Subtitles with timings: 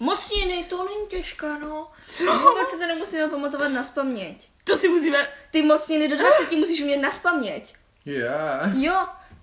[0.00, 1.90] Mocniny, to není těžká, no.
[2.06, 2.24] Co?
[2.24, 4.48] Vůbec si to nemusíme pamatovat na spaměť.
[4.64, 5.28] To si musíme...
[5.50, 7.74] Ty mocniny do 20 musíš umět na spaměť.
[8.06, 8.74] Yeah.
[8.76, 8.94] Jo,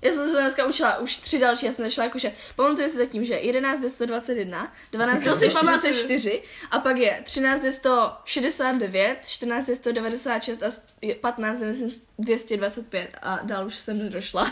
[0.01, 3.25] já jsem se dneska učila už tři další, já jsem našla jakože, pamatuju si zatím,
[3.25, 9.17] že 11 je 121, 12 je To si 144 a pak je 13 je 169,
[9.27, 14.51] 14 je 196 a s- je 15 je myslím 225 a dál už jsem nedošla.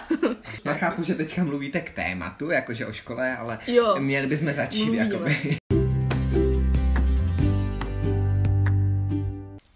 [0.65, 4.83] Já chápu, že teďka mluvíte k tématu, jakože o škole, ale Jo, měli bychom začít
[4.85, 5.03] mluvíme.
[5.05, 5.57] jakoby.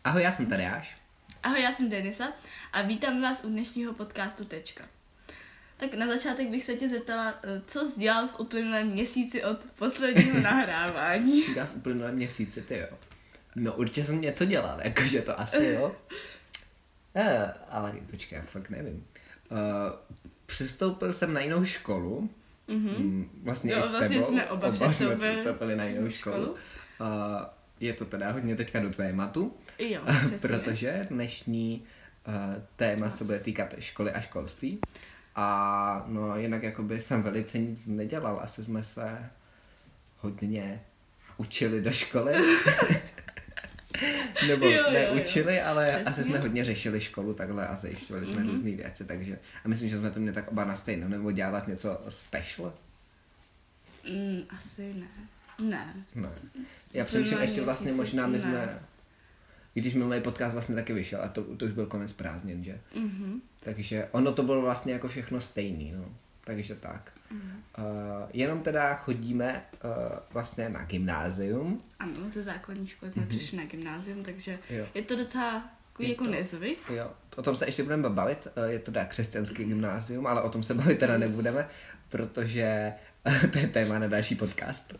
[0.04, 0.98] Ahoj, já jsem Tadeáš.
[1.44, 2.28] Ahoj, já jsem Denisa
[2.74, 4.84] a vítám vás u dnešního podcastu Tečka.
[5.78, 9.58] Tak na začátek bych se tě zeptala, eh, co jsi dělal v uplynulém měsíci od
[9.76, 11.44] posledního nahrávání.
[11.44, 12.98] Říká v uplynulém měsíci, ty jo.
[13.56, 15.96] No určitě jsem něco dělal, jakože to asi jo.
[17.16, 19.06] Eh, ale počkej, já fakt nevím.
[19.52, 19.58] Uh,
[20.46, 22.30] přistoupil jsem na jinou školu.
[22.68, 24.26] Mm, vlastně Jo, i s vlastně tebou.
[24.32, 26.36] jsme oba jsme přistoupili přistoupili na jinou školu.
[26.36, 26.52] školu.
[26.52, 27.46] Uh,
[27.80, 30.48] je to teda hodně teďka do tématu, Jo, přesně.
[30.48, 31.84] protože dnešní
[32.28, 32.34] uh,
[32.76, 34.80] téma se bude týkat školy a školství.
[35.36, 39.30] A no jinak jakoby jsem velice nic nedělal, asi jsme se
[40.18, 40.82] hodně
[41.38, 42.34] učili do školy.
[44.48, 44.92] Nebo Jo, jo, jo.
[44.92, 46.06] neučili, ale Přesně.
[46.06, 48.50] asi jsme hodně řešili školu takhle a zajišťovali jsme Mhm.
[48.50, 51.68] různé věci, takže a myslím, že jsme to měli tak oba na stejno, nebo dělat
[51.68, 52.74] něco special.
[54.10, 55.08] Mm, asi ne.
[55.60, 55.94] Ne.
[56.16, 56.30] Ne.
[56.94, 58.40] Já přemýšlím ještě vlastně možná my ne.
[58.40, 58.80] jsme,
[59.80, 62.80] když minulý podcast vlastně taky vyšel a to, to už byl konec prázdnin, že?
[62.96, 63.42] Mhm.
[63.60, 66.06] Takže ono to bylo vlastně jako všechno stejný, no.
[66.44, 67.12] Takže tak.
[67.32, 67.64] Mhm.
[67.78, 67.84] Uh,
[68.34, 69.90] jenom teda chodíme uh,
[70.34, 71.82] vlastně na gymnázium.
[72.00, 74.86] Ano, ze základní školy jsme přišli na gymnázium, takže Jo.
[74.94, 75.70] je to docela
[76.00, 76.80] Je jako to- nezvyk.
[76.90, 80.50] Jo, o tom se ještě budeme bavit, eh, je to teda křesťanský gymnázium, ale o
[80.50, 81.68] tom se bavit teda nebudeme,
[82.10, 82.94] protože
[83.54, 84.94] to je téma na další podcast.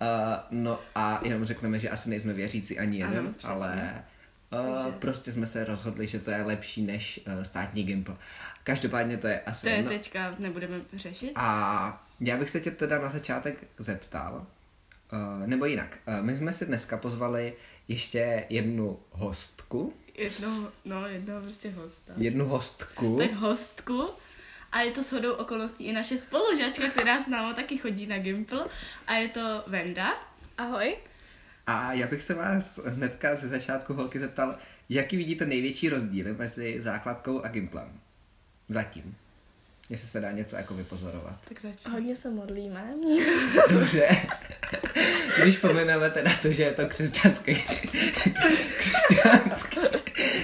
[0.00, 0.06] Uh,
[0.50, 3.48] no a jenom řekneme, že asi nejsme věřící ani jeden, Ano, přesně.
[3.54, 4.04] ale
[4.52, 8.16] uh, Takže- prostě jsme se rozhodli, že to je lepší než uh, státní gimpl.
[8.64, 9.90] Každopádně to je asi To je jedno.
[9.90, 11.32] teďka nebudeme řešit.
[11.34, 14.46] A já bych se tě teda na začátek zeptal,
[15.12, 17.54] uh, nebo jinak, uh, my jsme si dneska pozvali
[17.88, 22.12] ještě jednu hostku, Jedno, no, jedno prostě hosta.
[22.16, 23.18] jednu hostku.
[23.18, 24.10] tak hostku.
[24.72, 28.66] A je to shodou okolností i naše spolužačka, která s námi taky chodí na Gimple.
[29.06, 30.14] A je to Venda.
[30.58, 30.96] Ahoj.
[31.66, 34.58] A já bych se vás hnedka ze začátku holky zeptal,
[34.88, 38.00] jaký vidíte největší rozdíly mezi základkou a gimplem?
[38.68, 39.16] Zatím.
[39.90, 41.34] Jestli se dá něco jako vypozorovat.
[41.48, 41.92] Tak začni.
[41.92, 42.94] Hodně se modlíme.
[43.70, 44.08] Dobře.
[45.42, 47.64] Když pomeneme teda to, že je to křesťanský,
[48.78, 49.80] křesťanský,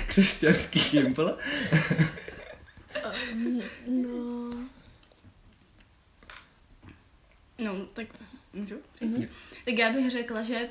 [0.06, 1.38] křesťanský gimpl,
[3.86, 4.50] No,
[7.58, 8.06] No, tak
[8.52, 8.74] můžu?
[9.00, 9.26] Mhm.
[9.64, 10.68] Tak já bych řekla, že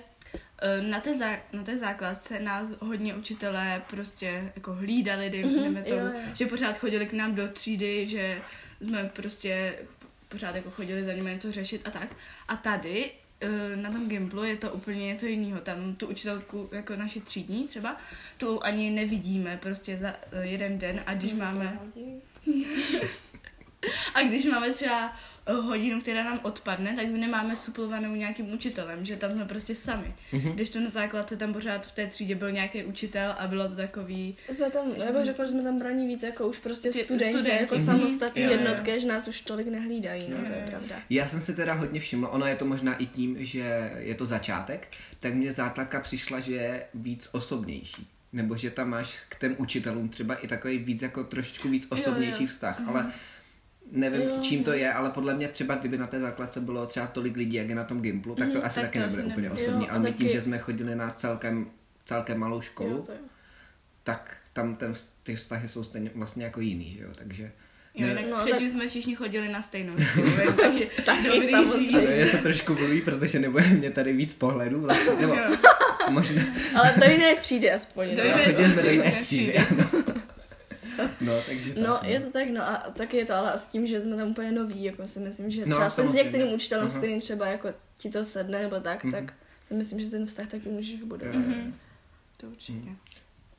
[0.62, 5.84] eh, na té, zá, na té základce nás hodně učitelé prostě jako hlídali, dejme Mhm,
[5.84, 6.22] tomu, jo, jo.
[6.34, 8.42] že pořád chodili k nám do třídy, že
[8.82, 9.76] jsme prostě
[10.30, 12.16] pořád jako chodili za nimi něco řešit a tak.
[12.48, 13.12] A tady
[13.76, 15.62] na tom Gimplu je to úplně něco jiného.
[15.62, 17.98] Tam tu učitelku, jako naši třídní třeba,
[18.38, 21.80] tu ani nevidíme prostě za eh, jeden den a když máme...
[24.16, 25.14] A když máme třeba
[25.46, 29.76] eh, hodinu, která nám odpadne, tak my nemáme suplovanou nějakým učitelem, že tam jsme prostě
[29.76, 30.14] sami.
[30.32, 30.52] Mhm.
[30.52, 33.76] Když to na základce tam pořád v té třídě byl nějaký učitel a bylo to
[33.76, 34.38] takový...
[34.52, 37.34] jsme tam, já bych řekla, že jsme tam braní víc jako už prostě Ty studenti,
[37.34, 37.62] studenti.
[37.62, 37.84] jako Mhm.
[37.84, 38.56] samostatní Jo, jo.
[38.58, 40.68] jednotky, že nás už tolik nehlídají, no Jo, to je jo.
[40.68, 40.96] pravda.
[41.10, 44.26] Já jsem si teda hodně všiml, ono je to možná i tím, že je to
[44.26, 44.88] začátek,
[45.20, 48.08] tak mně základka přišla, že je víc osobnější.
[48.34, 52.44] Nebo že tam máš k těm učitelům třeba i takový víc jako trošičku víc osobnější
[52.44, 52.50] jo.
[52.50, 53.12] vztah, ale
[53.92, 57.08] nevím, Jo, čím to je, ale podle mě třeba kdyby na té základce bylo třeba
[57.08, 59.22] tolik lidí, jak je na tom Gimplu, tak to Mhm, asi tak taky to nebude
[59.24, 59.62] asi úplně nebude.
[59.64, 61.68] osobní, Jo, a ale my tím, taky- že jsme chodili na celkem,
[62.06, 63.12] celkem malou školu, Jo, to
[64.04, 67.44] tak tam ten, ty vztahy jsou stejně vlastně jako jiný, že jo, takže...
[67.96, 70.28] Jo, Ne- jinak No, předtím tak- jsme všichni chodili na stejnou školu,
[70.62, 72.00] taky, Taky, dobrý samozřejmě.
[72.00, 75.36] Je to trošku blbý, protože nebude mě tady víc pohledů vlastně, nebo
[76.10, 76.42] možná,
[76.76, 78.16] Ale to jiné třídy aspoň.
[78.16, 78.30] Do no.
[78.30, 79.58] jiné do jiné jiné třídy, třídy.
[79.58, 79.90] ano.
[81.24, 83.88] No, takže No, tak, je to tak, no a taky je to ale s tím,
[83.88, 86.94] že jsme tam úplně noví, jako si myslím, že No, třeba s některým učitelem, s
[86.94, 87.00] Aha.
[87.00, 89.14] kterým třeba jako ti to sedne nebo tak, Mhm.
[89.14, 89.34] tak
[89.68, 91.34] si myslím, že ten vztah taky můžeš vybudovat.
[91.36, 91.48] Jo, jo.
[91.48, 91.74] Mhm.
[92.38, 92.90] To určitě.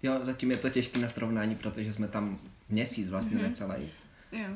[0.02, 2.38] Jo, zatím je to těžké na srovnání, protože jsme tam
[2.68, 3.44] měsíc vlastně Mhm.
[3.44, 3.90] necelý.
[4.32, 4.48] Jo.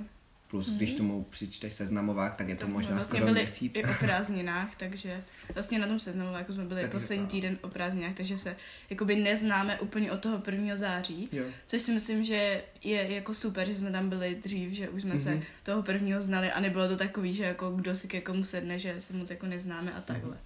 [0.50, 3.76] Plus, když tomu přičteš seznamovák, tak je to Tak možná vlastně skoro byli měsíc.
[3.76, 5.24] i o prázdninách, takže
[5.54, 7.30] vlastně na tom seznamu jako jsme byli Tak poslední vypadá.
[7.30, 8.56] týden o prázdninách, takže se
[8.90, 10.76] jakoby neznáme úplně od toho 1.
[10.76, 11.28] září.
[11.32, 11.44] Jo.
[11.66, 15.14] Což si myslím, že je jako super, že jsme tam byli dřív, že už jsme
[15.14, 15.22] mm-hmm.
[15.22, 15.42] se Mhm.
[15.62, 18.94] toho prvního znali a nebylo to takový, že jako kdo si ke komu sedne, že
[19.00, 20.36] se moc jako neznáme a takhle.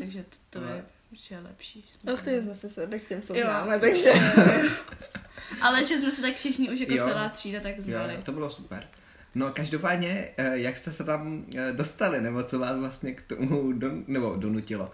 [0.00, 1.84] takže to, to je určitě lepší.
[2.14, 3.40] Stejně jsme se sedli k těm, co Jo.
[3.44, 4.10] známe, takže...
[5.60, 7.04] Ale že jsme se tak všichni už jako Jo.
[7.06, 8.18] celá třída tak Jo, znali.
[8.24, 8.86] to bylo super.
[9.34, 13.72] No každopádně, eh, jak jste se tam eh, dostali, nebo co vás vlastně k tomu
[13.72, 14.90] don, nebo donutilo?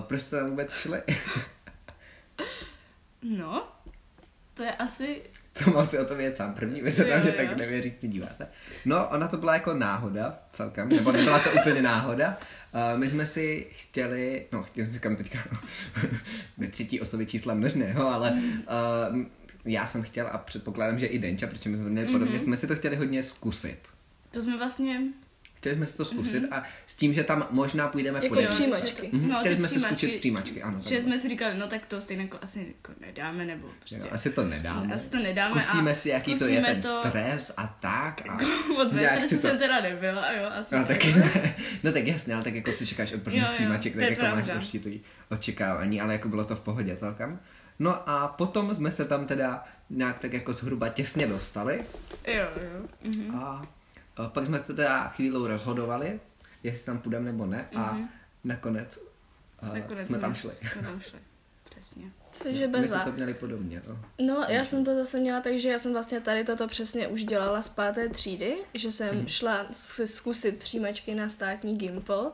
[0.00, 1.02] Proč jste tam vůbec šli?
[3.24, 3.68] No,
[4.54, 5.22] to je asi...
[5.52, 6.80] Co mám si o tom vědět sám první?
[6.80, 8.46] Vy se tam, že tak nevěříte, díváte.
[8.84, 12.38] No, ona to byla jako náhoda celkem, nebo nebyla to úplně náhoda.
[12.72, 15.38] Uh, my jsme si chtěli, no, chtěli, říkám teďka,
[16.58, 19.18] ve třetí osobě čísla množného, ale uh,
[19.64, 22.44] já jsem chtěl a předpokládám, že i Denča, protože my jsme to měli podobně, Mhm.
[22.44, 23.78] jsme si to chtěli hodně zkusit.
[24.30, 25.00] To jsme vlastně...
[25.54, 28.40] Chtěli jsme si to zkusit a s tím, že tam možná půjdeme Jako po Jo,
[28.48, 28.54] devítce.
[28.62, 29.08] přijímačky.
[29.12, 30.80] Mhm, No, chtěli jsme si zkusit přijímačky, ano.
[30.88, 33.96] Že jsme si říkali, no tak to stejně jako asi jako nedáme, nebo prostě...
[33.96, 34.94] Jo, asi to nedáme.
[34.94, 38.22] Asi to nedáme Zkusíme a si, jaký to je ten to- stres a tak.
[38.28, 38.38] A
[38.94, 40.84] nějak si to- jsem teda nebyla, jo, asi No, ne.
[40.86, 41.54] taky ne.
[41.82, 44.10] No tak jasně, ale tak jako co čekáš od první Jo, jo, přijímaček, to tak
[44.10, 45.00] jako máš určitý
[45.30, 47.40] očekávání, ale jako bylo to v pohodě celkem.
[47.78, 51.84] No a potom jsme se tam teda nějak tak jako zhruba těsně dostali
[52.26, 52.88] Jo, jo.
[53.04, 53.36] Mhm.
[53.38, 53.62] a,
[54.16, 56.20] a pak jsme se teda chvíli rozhodovali,
[56.62, 58.08] jestli tam půjdeme nebo ne a Mhm.
[58.44, 58.98] nakonec,
[59.60, 60.52] a Nakonec jsme tam šli.
[60.72, 61.18] Jsme tam šli,
[61.70, 62.04] přesně.
[62.32, 63.82] Cože My bez jsme to měli podobně.
[63.88, 63.98] No.
[64.26, 67.24] No, já jsem to zase měla tak, že já jsem vlastně tady toto přesně už
[67.24, 72.30] dělala z páté třídy, že jsem šla si zkusit přijímačky na státní Gimple,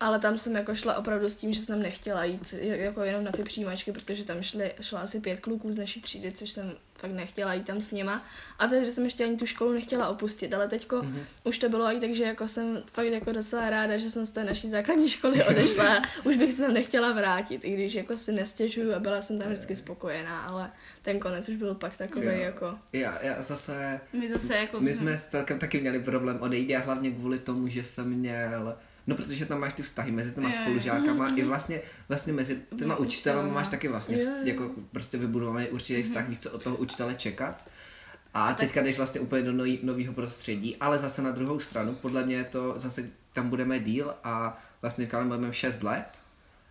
[0.00, 3.32] ale tam jsem jako šla opravdu s tím, že jsem nechtěla jít jako jenom na
[3.32, 7.10] ty přijímačky, protože tam šli, šla asi pět kluků z naší třídy, což jsem fakt
[7.10, 8.22] nechtěla jít tam s nima.
[8.58, 11.20] A tehdy jsem ještě ani tu školu nechtěla opustit, ale teďko Mhm.
[11.44, 14.30] už to bylo i tak, že jako jsem fakt jako docela ráda, že jsem z
[14.30, 16.02] té naší základní školy odešla.
[16.24, 19.48] už bych se tam nechtěla vrátit, i když jako si nestěžuju a byla jsem tam
[19.48, 20.70] vždycky spokojená, ale
[21.02, 22.32] ten konec už byl pak takový Jo.
[22.32, 22.74] jako...
[22.92, 24.80] Já, já zase My zase jako...
[24.80, 28.76] My jsme celkem taky měli problém odejít a hlavně kvůli tomu, že jsem měl
[29.06, 30.54] No, protože tam máš ty vztahy mezi těma jo.
[30.62, 36.02] spolužákama i vlastně, vlastně mezi těma učitelama máš taky vlastně vz, jako prostě vybudovaný určitý
[36.02, 37.68] vztah, víš co od toho učitele čekat.
[38.34, 42.26] A tak- teďka jdeš vlastně úplně do nového prostředí, ale zase na druhou stranu, podle
[42.26, 46.06] mě je to zase tam budeme díl a vlastně kalem budeme 6 let.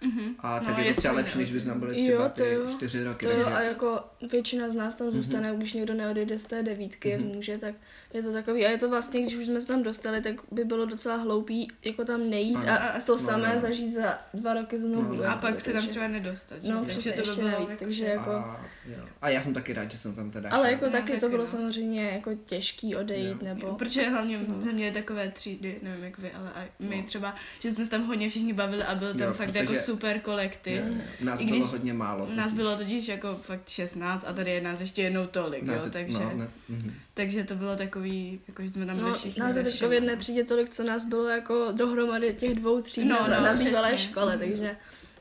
[0.02, 0.36] Mhm.
[0.40, 2.44] A No, tak je to jestli třeba lepší, než bys tam byli Jo, třeba to
[2.44, 2.70] ty jo.
[2.78, 3.26] 4 roky.
[3.26, 4.00] To jo, a jako
[4.32, 5.58] většina z nás tam zůstane, Mhm.
[5.60, 7.76] když někdo neodejde z té devítky, jak může, tak
[8.14, 8.66] je to takový.
[8.66, 11.68] A je to vlastně, když už jsme se tam dostali, tak by bylo docela hloupý
[11.86, 12.70] jako tam nejít Ano.
[12.72, 13.62] a A- a- to no, samé no.
[13.62, 15.14] zažít za dva roky znovu.
[15.16, 16.58] No, A jako, pak se tam třeba nedostat.
[16.64, 16.72] že?
[16.72, 18.32] No, Takže přesně, to by ještě bylo navíc, jako- takže jako...
[18.32, 18.66] A,
[18.98, 19.04] jo.
[19.22, 21.42] a já jsem taky rád, že jsem tam teda Ale jako No, taky to bylo
[21.42, 21.48] no.
[21.48, 23.38] samozřejmě jako těžký odejít, Jo.
[23.42, 23.74] nebo...
[23.76, 27.86] Protože hlavně jsme měli takové třídy, nevím jak vy, ale a my třeba, že jsme
[27.86, 30.74] se tam hodně všichni bavili a byl tam Jo, fakt jako super kolektiv.
[30.78, 31.02] Jo, jo.
[31.22, 32.26] Nás I bylo když hodně málo.
[32.30, 32.54] Nás totiž.
[32.58, 35.92] bylo totiž jako fakt 16 a tady je nás ještě jednou tolik, Nás jo, je-
[35.92, 36.94] takže, No, ne, mhm.
[37.14, 40.16] takže to bylo takový, jako že jsme tam byli No, všichni nás teďka v jedné
[40.16, 43.54] třídě tolik, co nás bylo jako dohromady těch dvou tříd No, no, na, no, na
[43.54, 44.10] bývalé přesně.
[44.12, 44.48] škole, Mhm.
[44.50, 44.76] takže...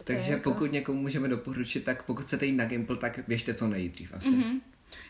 [0.05, 3.69] Takže jako- pokud někomu můžeme doporučit, tak pokud chcete jít na Gimple, tak běžte co
[3.69, 4.29] nejdřív asi.
[4.29, 4.61] Mhm.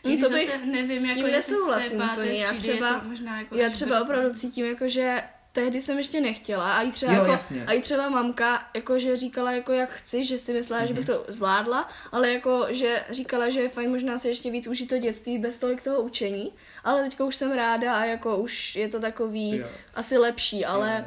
[0.05, 2.33] No, I to zase bych nevím, jako tím jestli z té nesouhlasím páté úplně.
[2.43, 4.05] Já třídy je třeba- to možná jako Já třeba brzo.
[4.05, 5.21] opravdu cítím, jako, že
[5.55, 7.65] tehdy jsem ještě nechtěla a i třeba, Jo, jako, jasně.
[7.65, 10.87] a i třeba mamka jako, že říkala, jako, jak chci, že si myslela, mm-hmm.
[10.87, 10.97] že Mhm.
[10.99, 14.89] bych to zvládla, ale jako, že říkala, že je fajn možná si ještě víc užít
[14.89, 16.51] to dětství bez tolik toho učení,
[16.83, 19.67] ale teďka už jsem ráda a jako už je to takový Jo.
[19.95, 21.05] asi lepší, ale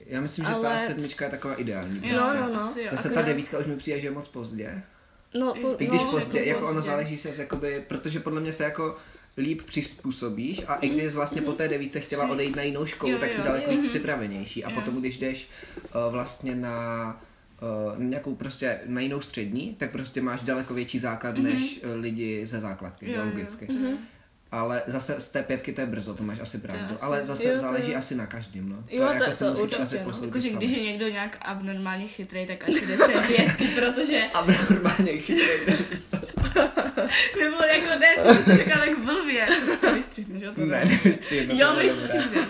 [0.00, 2.00] Jo, Já myslím, že ta ale- sedmička je taková ideální.
[2.08, 2.40] Jo, prostě.
[2.40, 2.60] no, no.
[2.60, 2.88] asi jo.
[2.90, 4.82] Zase ta devítka už mi přijde, že je moc pozdě.
[5.34, 6.90] no, po, I když no, pozdě, jako jako ono pozdě.
[6.90, 8.96] záleží se, jakoby, protože podle mě se jako
[9.38, 13.18] líp přizpůsobíš a i když vlastně po té devíce chtěla odejít na jinou školu, Jo,
[13.18, 13.46] tak si jo.
[13.46, 13.82] daleko Mhm.
[13.82, 14.74] víc připravenější a Jo.
[14.74, 15.48] potom, když jdeš
[16.06, 17.20] uh, vlastně na
[17.96, 22.46] uh, nějakou prostě na jinou střední, tak prostě máš daleko větší základ než uh, lidi
[22.46, 23.26] ze základky, Jo, jo, jo.
[23.30, 23.66] logicky.
[23.72, 23.96] Mhm.
[24.52, 26.84] Ale zase z té pětky to je brzo, to máš asi pravdu.
[26.92, 27.98] asi- Ale zase jo, to záleží jo.
[27.98, 28.76] asi na každém, no.
[28.90, 30.04] Jo, to- jako to si musíš určitě, asi no.
[30.04, 30.66] posoudit Jakože sami.
[30.66, 35.12] když je někdo nějak abnormálně chytrý, tak asi jde z té pětky, protože A normálně
[37.40, 39.46] nebo jako ne, to jsi to tak blbě.
[39.80, 40.52] To vystřihne, že jo?
[40.54, 42.46] To ne, nevystřihnu, Jo, vystřihne.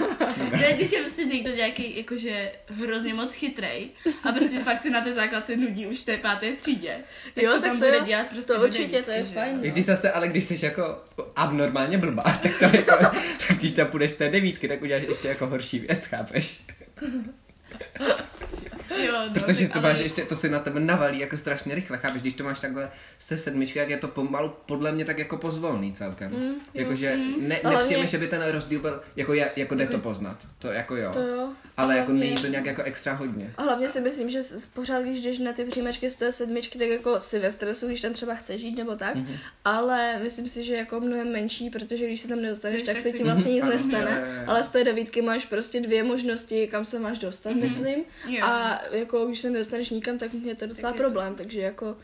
[0.60, 3.90] Ne, když je prostě někdo nějaký, jakože hrozně moc chytrej
[4.24, 6.96] a prostě fakt si na té základce nudí už v té páté třídě.
[7.34, 9.24] Tak Jo, co tak tam to bude jo, dělat prostě to určitě, devítky, to je
[9.24, 9.34] že?
[9.34, 9.58] fajn.
[9.62, 10.98] I když zase, ale když jsi jako
[11.36, 12.96] abnormálně blbá, tak to jako,
[13.48, 16.62] tak když tam půjdeš z té devítky, tak uděláš ještě jako horší věc, chápeš?
[19.04, 21.98] Jo, no, Protože to ale- máš ještě, to si na tebe navalí jako strašně rychle,
[21.98, 22.22] chápeš?
[22.22, 25.92] Když to máš takhle se sedmičky, jak je to pomalu, podle mě tak jako pozvolný
[25.92, 26.30] celkem.
[26.30, 26.54] Mm.
[26.74, 29.98] Jakože ne, Ale nepřijeme, mě- že by ten rozdíl byl, jako, je, jako jde to
[29.98, 31.10] poznat, to jako jo.
[31.12, 31.48] To jo.
[31.76, 33.52] Ale jako Hlavně- není to nějak jako extra hodně.
[33.56, 34.40] A hlavně si myslím, že
[34.74, 38.00] pořád, když jdeš na ty přijímačky z té sedmičky, tak jako si ve stresu, když
[38.00, 39.24] tam třeba chceš žít nebo tak, Mhm.
[39.26, 39.38] mm-hmm.
[39.64, 43.10] ale myslím si, že jako mnohem menší, protože když se tam nedostaneš, tak tak se
[43.10, 46.84] si- ti vlastně nic Ano, nestane, ale z té devítky máš prostě dvě možnosti, kam
[46.84, 47.60] se máš dostat, Mhm.
[47.60, 48.44] myslím, Jo.
[48.46, 51.34] a jako když se nedostaneš nikam, tak mě je to docela Tak je to- problém,
[51.34, 51.96] takže jako...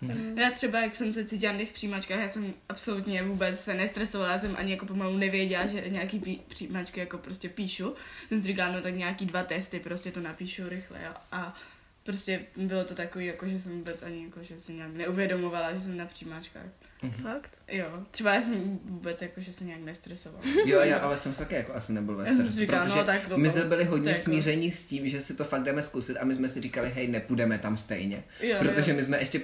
[0.00, 3.74] mm, Já třeba, jak jsem se cítila na těch přijímačkách, já jsem absolutně vůbec se
[3.74, 7.94] nestresovala, já jsem ani jako pomalu nevěděla, že nějaký pí- přijímačky jako prostě píšu.
[8.28, 11.12] Jsem si říkala, no tak nějaký dva testy, prostě to napíšu rychle, jo.
[11.32, 11.56] A
[12.04, 15.80] prostě bylo to takový, jako že jsem vůbec ani jako, že si nějak neuvědomovala, že
[15.80, 16.66] jsem na přijímačkách.
[17.10, 17.62] Fakt?
[17.68, 20.44] Jo, třeba já jsem vůbec jako, že se nějak nestresovala.
[20.66, 23.38] Jo, já ale jsem taky jako asi nebyl ve stresu, říkala, protože no, tak to-
[23.38, 26.24] my jsme byli hodně jako- smíření s tím, že si to fakt jdeme zkusit a
[26.24, 28.22] my jsme si říkali, hej, nepůjdeme tam stejně.
[28.40, 28.96] Jo, protože jo.
[28.96, 29.40] my jsme ještě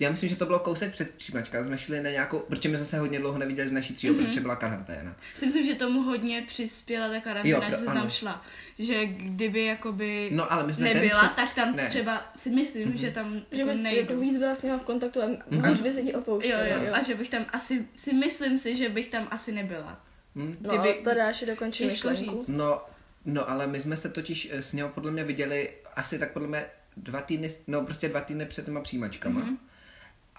[0.00, 2.86] já myslím, že to bylo kousek před přijímačkou, jsme šli na nějakou, protože my jsme
[2.86, 4.26] se hodně dlouho neviděli z naší třídou, Mhm.
[4.26, 5.16] protože byla karanténa.
[5.36, 8.44] Si myslím, že tomu hodně přispěla ta Jo, karanténa, že to se tam šla.
[8.78, 11.88] Že kdyby jakoby No ale my jsme nebyla, ten tak tam ne.
[11.88, 14.00] třeba si myslím, že tam Že jako bys nejdu.
[14.00, 15.72] jako víc byla s nima v kontaktu a Mhm.
[15.72, 16.94] už by se ti Jo, opouštěli, jo, jo.
[16.94, 20.00] a že bych tam asi, si myslím si, že bych tam asi nebyla.
[20.36, 20.56] Hm?
[20.60, 22.20] No, Kdyby- to dáš dokončit myšlenku.
[22.38, 22.48] říct.
[22.48, 22.82] No,
[23.24, 26.48] no, ale my jsme se totiž eh, s něho podle mě viděli asi tak podle
[26.48, 26.64] mě
[26.96, 29.40] dva týdny, no prostě dva týdny před těma přijímačkama.
[29.40, 29.58] Mhm.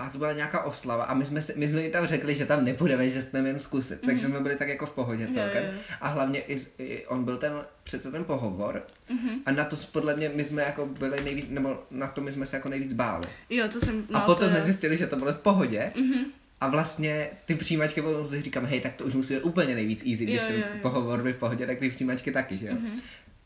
[0.02, 2.46] A to byla nějaká oslava a my jsme, si, my jsme jí tam řekli, že
[2.46, 4.00] tam nepůjdeme, že jsme jen zkusit.
[4.06, 5.64] Takže jsme byli tak jako v pohodě celkem.
[5.64, 5.80] jo, jo.
[6.02, 7.54] A hlavně i, i on byl ten,
[7.84, 9.30] přece ten pohovor Mhm.
[9.46, 12.46] a na to podle mě my jsme jako byli nejvíc, nebo na to my jsme
[12.46, 13.28] se jako nejvíc báli.
[13.50, 15.92] Jo, to jsem, no a potom to jsme zjistili, že to bylo v pohodě.
[15.96, 16.26] Mhm.
[16.62, 20.04] A vlastně ty přijímačky potom si říkám, hej, tak to už musí být úplně nejvíc
[20.06, 20.80] easy, když Jo, jo, jo.
[20.82, 22.74] pohovor byl v pohodě, tak ty přijímačky taky, že jo?
[22.74, 22.92] Mhm.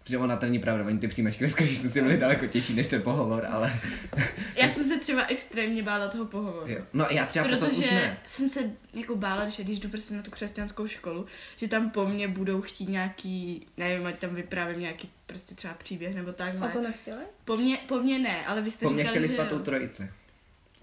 [0.05, 3.01] Protože ona to není pravda, oni ty přijímačky ve skutečnosti byly daleko těžší než ten
[3.01, 3.79] pohovor, ale
[4.55, 6.67] Já jsem se třeba extrémně bála toho pohovoru.
[6.71, 6.79] jo.
[6.93, 8.17] No já třeba potom už Protože ne.
[8.25, 8.59] jsem se
[8.93, 11.25] jako bála, že když jdu prostě na tu křesťanskou školu,
[11.57, 16.15] že tam po mně budou chtít nějaký, nevím, ať tam vyprávím nějaký prostě třeba příběh
[16.15, 16.69] nebo takhle.
[16.69, 17.21] A to nechtěli?
[17.45, 20.09] Po mně, po mně ne, ale vy jste Po mně říkali, chtěli že svatou trojici.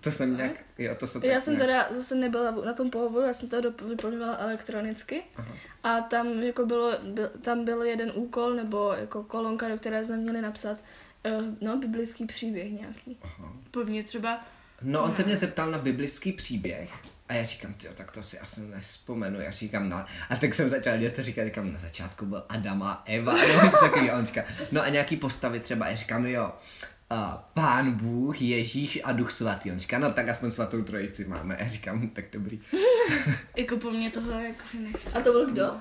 [0.03, 1.61] To jsem nějak, jo, to se tak Já jsem ne.
[1.61, 5.23] teda zase nebyla na tom pohovoru, já jsem to vyplňovala elektronicky.
[5.37, 5.55] Aha.
[5.83, 10.17] A tam jako bylo, byl, tam byl jeden úkol nebo jako kolonka, do které jsme
[10.17, 10.79] měli napsat
[11.27, 13.19] uh, no, biblický příběh nějaký.
[13.23, 13.53] Aha.
[13.71, 14.45] Po mně třeba,
[14.83, 16.91] No on se mě zeptal na biblický příběh
[17.29, 20.69] a já říkám, tyjo, tak to si asi nespomenu, já říkám, na, a tak jsem
[20.69, 23.35] začal něco říkat, říkám, na začátku byl Adam a Eva,
[23.81, 26.53] takový, a on říká, no a nějaký postavy třeba, já říkám, jo,
[27.13, 31.57] a pán Bůh, Ježíš a Duch Svatý, on říká, no tak aspoň svatou trojici máme,
[31.61, 32.61] já říkám, "Hm, tak dobrý.
[33.57, 34.63] jako po mně tohle jako.
[35.15, 35.73] A to byl kdo?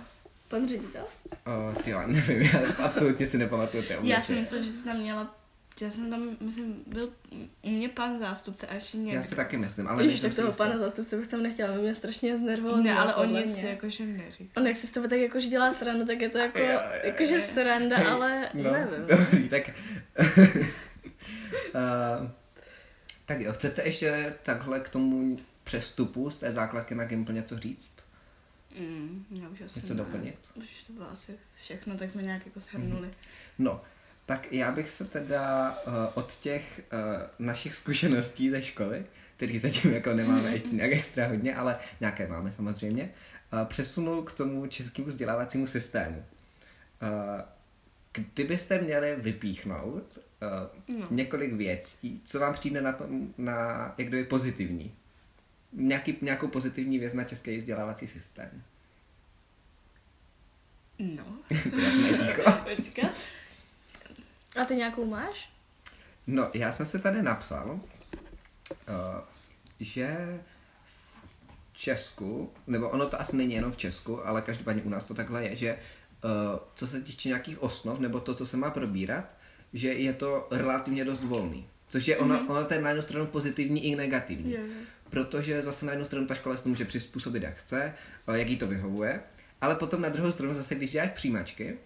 [0.48, 1.04] Pan ředitel?
[1.84, 5.36] Ty jo, nevím, já absolutně si nepamatuju ty Já si myslím, že jsi tam měla,
[5.82, 7.10] já jsem tam, myslím, byl
[7.62, 9.14] u mě pan zástupce a ještě někdo.
[9.14, 11.96] Já si taky myslím, ale Ježiš, tak toho pana zástupce bych tam nechtěla, by mě
[11.96, 12.84] strašně znervoval.
[12.84, 14.62] Ne, ale on nic jakože neříká.
[14.62, 16.72] On jak si z tebe tak jakože dělá srandu, tak je to jako, Jo, jo,
[16.74, 17.02] jo.
[17.04, 19.08] jakože sranda, Hej, ale no, nevím.
[19.08, 19.70] Dobrý, tak...
[21.76, 22.30] uh,
[23.26, 27.96] tak jo, chcete ještě takhle k tomu přestupu z té základky na Gimple něco říct?
[28.80, 29.98] Mm, já už asi Něco ne.
[29.98, 30.38] doplnit?
[30.56, 31.32] Už to bylo asi
[31.64, 33.10] všechno, tak jsme nějak jako shrnuli.
[33.60, 33.82] No,
[34.26, 39.06] tak já bych se teda uh, od těch uh, našich zkušeností ze školy,
[39.38, 40.54] který zatím jako nemáme Mhm.
[40.54, 43.10] ještě nějak extra hodně, ale nějaké máme samozřejmě,
[43.54, 46.26] uh, přesunul k tomu českému vzdělávacímu systému.
[47.02, 47.42] Uh,
[48.14, 50.18] kdybyste měli vypíchnout
[50.88, 51.08] uh, No.
[51.12, 54.96] několik věcí, co vám přijde na, tom, na jak kdyby pozitivní?
[55.74, 58.64] Nějaký, nějakou pozitivní věc na český vzdělávací systém.
[61.00, 61.26] No.
[64.62, 65.50] A ty nějakou máš?
[66.28, 67.80] No, já jsem se tady napsal, uh,
[69.80, 70.40] že
[71.74, 75.14] v Česku, nebo ono to asi není jenom v Česku, ale každopádně u nás to
[75.14, 75.80] takhle je, že uh,
[76.76, 79.36] co se týče nějakých osnov, nebo to, co se má probírat,
[79.74, 81.68] že je to relativně dost volný.
[81.90, 84.52] Což je ono, ono to je na jednu stranu pozitivní i negativní.
[84.54, 84.60] Jo.
[85.10, 87.94] Protože zase na jednu stranu ta škola se to může přizpůsobit, jak chce,
[88.28, 89.20] eh, jak jí to vyhovuje,
[89.62, 91.78] ale potom na druhou stranu zase, když děláš přijímačky,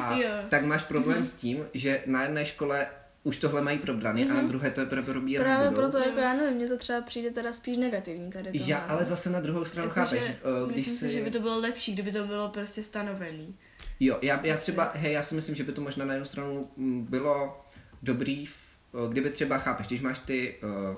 [0.00, 0.28] a Jo.
[0.48, 2.86] tak máš problém s tím, že na jedné škole
[3.22, 5.80] už tohle mají probraný a na druhé to teprve probírat Právě budou.
[5.82, 8.64] proto, jako já nevím, mně to třeba přijde teda spíš negativní tady to.
[8.66, 11.04] Já, ale zase na druhou stranu Jako, chápeš, že eh, když myslím si...
[11.08, 13.54] si, že by to bylo lepší, kdyby to bylo prostě stanovený.
[14.00, 16.70] Jo, já, já třeba, hej, já si myslím, že by to možná na jednu stranu
[16.76, 17.64] mm, bylo
[18.02, 20.96] dobrý, eh, kdyby třeba, chápeš, když máš ty, eh,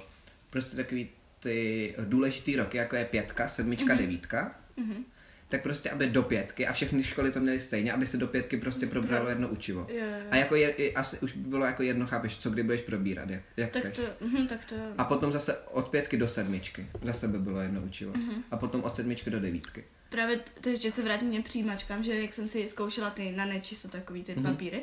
[0.50, 1.09] prostě takový
[1.40, 5.04] ty důležitý roky, jako je pětka, sedmička, devítka, Mhm.
[5.49, 8.56] tak prostě, aby do pětky, a všechny školy to měly stejně, aby se do pětky
[8.56, 9.87] prostě probralo jedno učivo.
[9.90, 10.26] Jo, jo.
[10.30, 13.30] A jako je, i, asi už by bylo jako jedno, chápeš, co kdy budeš probírat,
[13.30, 13.97] jak, jak Tak chceš.
[13.97, 16.87] to, mhm, tak to, A potom zase od pětky do sedmičky.
[17.02, 18.12] Zase by bylo jedno učivo.
[18.16, 18.42] Mhm.
[18.50, 19.85] A potom od sedmičky do devítky.
[20.12, 23.88] Právě to, že se vrátím k přijímačkám, že jak jsem si zkoušela ty na nečisto
[23.88, 24.42] takový ty Mhm.
[24.52, 24.83] papíry,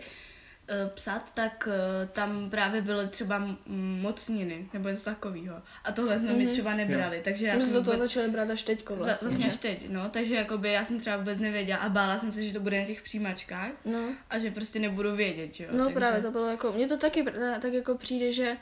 [0.68, 3.58] eh, psat, tak eh, tam právě byly třeba
[4.02, 5.62] mocniny nebo něco takového.
[5.84, 6.52] A tohle jsme mi Mhm.
[6.52, 9.28] třeba nebrali, takže já My jsme to vůbec, začali brát až teďko za- vlastně.
[9.28, 12.44] vlastně až teď, no, takže jakoby já jsem třeba vůbec nevěděla a bála jsem se,
[12.44, 14.00] že to bude na těch přijímačkách No.
[14.30, 15.70] a že prostě nebudu vědět, že jo.
[15.74, 16.00] No takže...
[16.00, 18.58] právě to bylo jako, mně to taky pr- tak jako přijde, že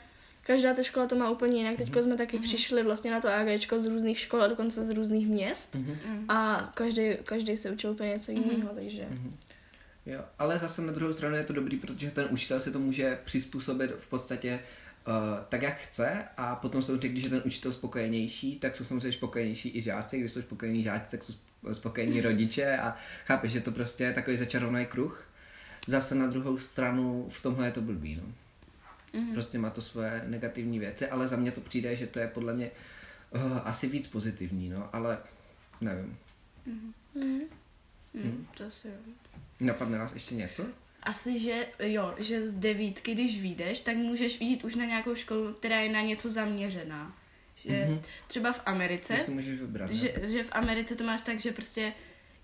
[0.48, 1.74] každá ta škola to má úplně jinak.
[1.74, 1.84] Mhm.
[1.84, 5.26] Teďko jsme taky přišli vlastně na to AGčko z různých škol a dokonce z různých
[5.28, 5.74] měst.
[5.74, 5.96] Mm.
[6.28, 8.42] A každý, každý se učil úplně něco Mhm.
[8.50, 9.08] jiného, takže...
[10.06, 13.18] Jo, ale zase na druhou stranu je to dobrý, protože ten učitel si to může
[13.24, 14.60] přizpůsobit v podstatě
[15.08, 15.14] uh,
[15.48, 19.76] tak, jak chce a potom samozřejmě, když je ten učitel spokojenější, tak jsou samozřejmě spokojenější
[19.76, 23.72] i žáci, když jsou spokojení žáci, tak jsou sp- spokojení rodiče a chápeš, že to
[23.72, 25.24] prostě je takový začarovaný kruh.
[25.86, 28.32] Zase na druhou stranu v tomhle je to blbý, no.
[29.12, 29.32] Mhm.
[29.32, 32.54] Prostě má to svoje negativní věci, ale za mě to přijde, že to je podle
[32.54, 32.70] mě
[33.34, 35.18] uh, asi víc pozitivní, no, ale
[35.80, 36.18] nevím.
[36.66, 36.92] Mhm.
[38.14, 38.94] Mm, to asi jo.
[39.60, 40.64] Napadne nás ještě něco?
[41.02, 45.52] Asi, že jo, že z devítky, když vyjdeš, tak můžeš jít už na nějakou školu,
[45.52, 47.16] která je na něco zaměřená.
[47.56, 48.00] Že Mhm.
[48.28, 49.86] třeba v Americe, To si můžeš vybrat.
[49.90, 49.94] ne?
[49.96, 51.92] že, že v Americe to máš tak, že prostě,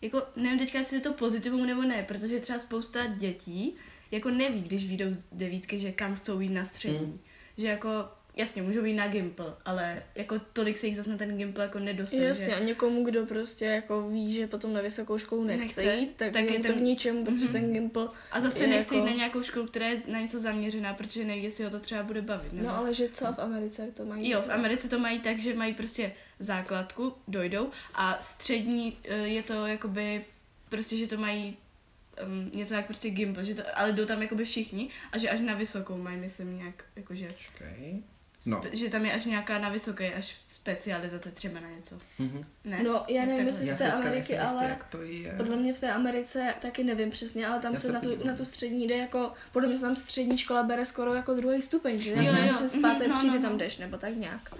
[0.02, 3.74] jako nevím teďka, jestli je to pozitivum nebo ne, protože třeba spousta dětí
[4.14, 6.98] jako neví, když vyjdou z devítky, že kam chcou jít na střední.
[7.06, 7.18] Mm.
[7.58, 7.88] Že jako,
[8.36, 11.78] jasně, můžou jít na Gimple, ale jako tolik se jich zase na ten Gimple jako
[11.78, 12.22] nedostane.
[12.22, 12.54] Jasně, že...
[12.54, 16.32] a někomu, kdo prostě jako ví, že potom na vysokou školu nechce, Nechce, jít, tak,
[16.32, 17.52] tak je to ten- k ničemu, protože Mhm.
[17.52, 18.08] ten Gimple...
[18.32, 21.42] A zase nechce jako- jít na nějakou školu, která je na něco zaměřená, protože neví,
[21.42, 22.52] jestli ho to třeba bude bavit.
[22.52, 22.68] Nebo...
[22.68, 24.30] No ale že co v Americe to mají?
[24.30, 29.42] Jo, v Americe to mají tak, že mají prostě základku, dojdou a střední eh, je
[29.42, 30.24] to jakoby
[30.68, 31.56] prostě, že to mají
[32.26, 35.40] um, něco jak prostě Gimple, že to, ale jdou tam jakoby všichni a že až
[35.40, 38.02] na vysokou mají, myslím, nějak, jakože, Počkej.
[38.46, 38.58] No.
[38.62, 41.98] spe, že tam je až nějaká na vysoké, až specializace třeba na něco.
[42.18, 42.44] Mhm.
[42.64, 42.82] Ne?
[42.82, 45.34] No, já nevím, jestli z té Ameriky, ale jak to je.
[45.36, 48.26] podle mě v té Americe taky nevím přesně, ale tam Já se se na tu,
[48.26, 51.62] na tu střední jde jako, podle mě se tam střední škola bere skoro jako druhý
[51.62, 52.10] stupeň, že?
[52.10, 52.46] Jo, Jako jo.
[52.52, 53.58] myslím, z páté Mhm, no, třídy no, tam no.
[53.58, 54.54] jdeš, nebo tak nějak.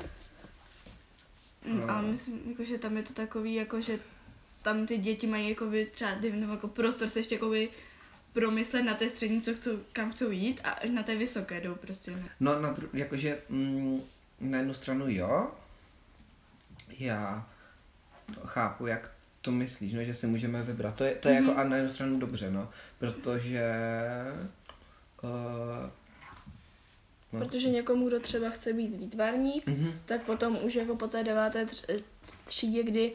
[1.65, 2.09] Mm, a No.
[2.09, 3.99] myslím, jako, že tam je to takový, jako, že
[4.65, 7.69] tam ty děti mají jakoby, třeba dejme tomu, jako prostor se ještě jakoby
[8.33, 12.11] promyslet na té střední, co chcou, kam chcou jít a na té vysoké jdou prostě.
[12.11, 12.19] No.
[12.41, 14.01] No, na dru- jakože mm,
[14.41, 15.51] na jednu stranu jo,
[16.99, 17.51] já
[18.45, 19.11] chápu, jak
[19.41, 20.95] to myslíš, no, že si můžeme vybrat.
[20.95, 21.49] To je, to je Mhm.
[21.49, 23.63] jako a na jednu stranu dobře, no, protože
[25.23, 25.91] uh,
[27.33, 27.39] no.
[27.47, 29.93] Protože někomu, kdo třeba chce být výtvarník, Mhm.
[30.05, 32.03] tak potom už jako po té deváté tř-
[32.45, 33.13] třídě, kdy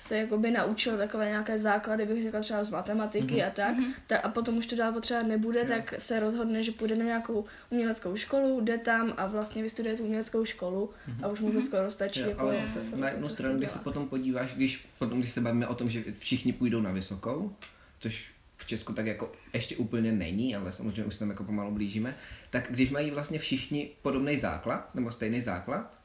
[0.00, 3.44] se jakoby naučil takové nějaké základy, bych řekla třeba z matematiky Mhm.
[3.46, 3.74] a tak,
[4.06, 5.66] tak, a potom už to dál potřebovat nebude, Jo.
[5.68, 10.02] tak se rozhodne, že půjde na nějakou uměleckou školu, jde tam a vlastně vystuduje tu
[10.04, 10.90] uměleckou školu
[11.22, 12.20] a už mu to skoro stačí.
[12.20, 12.28] Mhm.
[12.28, 15.40] Jo, jako ale zase na jednu stranu, když se potom podíváš, když, potom, když se
[15.40, 17.52] bavíme o tom, že všichni půjdou na vysokou,
[17.98, 21.70] což v Česku tak jako ještě úplně není, ale samozřejmě už se tam jako pomalu
[21.70, 22.16] blížíme,
[22.50, 25.98] tak když mají vlastně všichni podobný základ, nebo stejný základ,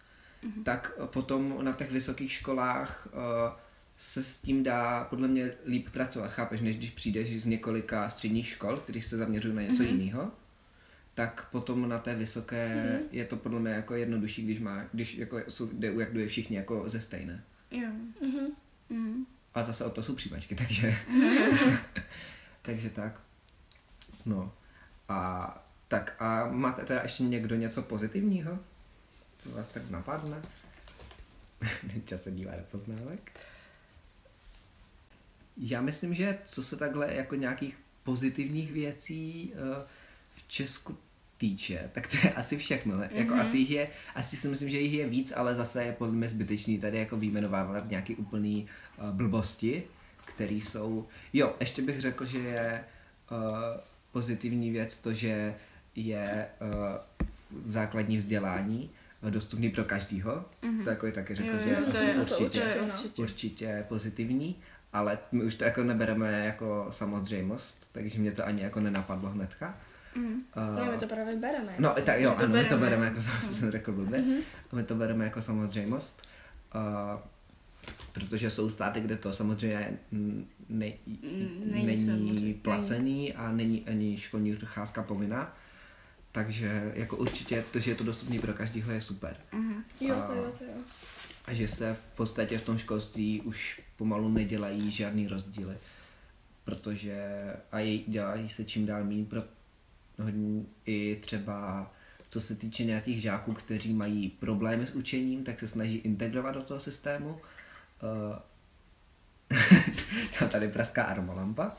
[0.43, 0.63] mm-hmm.
[0.63, 3.19] tak potom na těch vysokých školách uh,
[3.97, 8.47] se s tím dá podle mě líp pracovat, chápeš, než když přijdeš z několika středních
[8.47, 10.00] škol, kterých se zaměřují na něco mm-hmm.
[10.00, 10.32] jiného,
[11.13, 13.08] tak potom na té vysoké mm-hmm.
[13.12, 16.58] je to podle mě jako jednodušší, když má, když jako jsou, jde, jak jde všichni
[16.58, 17.43] jako ze stejné.
[17.71, 17.89] Jo.
[18.21, 18.47] Mhm.
[18.89, 19.26] Mm.
[19.54, 20.95] A zase o to jsou příjmačky, takže...
[22.62, 23.21] takže tak.
[24.26, 24.54] No.
[25.10, 28.60] A tak a máte teda ještě někdo něco pozitivního?
[29.38, 30.41] Co vás tak napadne?
[32.06, 33.39] Čas se dívá do poznávek.
[35.58, 39.86] Já myslím, že co se takhle jako nějakých pozitivních věcí eh,
[40.36, 40.97] v Česku
[41.38, 42.97] týče, tak to je asi všechno.
[42.97, 43.10] Ne?
[43.13, 43.41] Jako Mhm.
[43.41, 46.30] asi jich je, asi si myslím, že jich je víc, ale zase je podle mě
[46.30, 49.84] zbytečný tady jako vyjmenovávat nějaký úplný uh, blbosti,
[50.26, 51.08] které jsou...
[51.34, 52.84] Jo, ještě bych řekl, že je
[53.32, 53.38] uh,
[54.12, 55.56] pozitivní věc to, že
[55.95, 58.89] je uh, základní vzdělání
[59.30, 60.45] dostupný pro každýho.
[60.62, 60.84] Mhm.
[60.84, 62.88] To jako je taky řekl, Jo, že jo, to asi je- určitě, to je no.
[62.93, 63.21] určitě.
[63.21, 64.56] určitě pozitivní,
[64.93, 69.77] ale my už to jako nebereme jako samozřejmost, takže mě to ani jako nenapadlo hnedka.
[70.15, 70.25] Mm.
[70.25, 71.75] Uh, Ne, my to právě bereme.
[71.80, 72.86] No, jako tak jo, My to ano, my to bereme.
[72.86, 74.38] bereme jako, sam- jsem řekl blbě, Mhm.
[74.73, 76.21] my to bereme jako samozřejmost,
[76.75, 77.19] uh,
[78.13, 80.95] protože jsou státy, kde to samozřejmě ne, Mm, není,
[81.71, 85.58] není samozřejmě, placený a není ani školní docházka povinná,
[86.38, 89.38] takže jako určitě to, že je to dostupný pro každého je super.
[89.52, 89.84] Mhm.
[90.02, 90.71] Jo, A- to jo, to jo.
[91.45, 95.78] A že se v podstatě v tom školství už pomalu nedělají žádný rozdíly,
[96.63, 97.28] protože
[97.71, 99.43] a jej, dělají se čím dál méně pro
[100.19, 101.91] hodně, i třeba
[102.30, 106.62] co se týče nějakých žáků, kteří mají problémy s učením, tak se snaží integrovat do
[106.62, 107.41] toho systému.
[110.41, 111.78] Uh, tady praská aromalampa.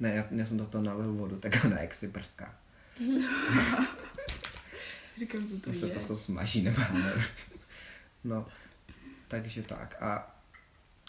[0.00, 2.54] Ne, já, já jsem do toho nalil vodu, tak ona jak si prská.
[5.18, 5.94] Říkám, co to To se je.
[5.94, 7.24] to, to smaží, nebo já nevím.
[8.24, 8.46] No,
[9.28, 10.02] takže tak.
[10.02, 10.36] A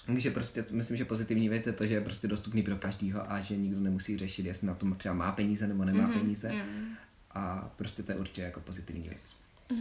[0.06, 3.42] takže prostě myslím, že pozitivní věc je to, že je prostě dostupný pro každýho a
[3.42, 6.52] že nikdo nemusí řešit, jestli na tom třeba má peníze nebo nemá Mhm, peníze.
[6.54, 6.96] mm.
[7.32, 9.36] A prostě to je určitě jako pozitivní věc.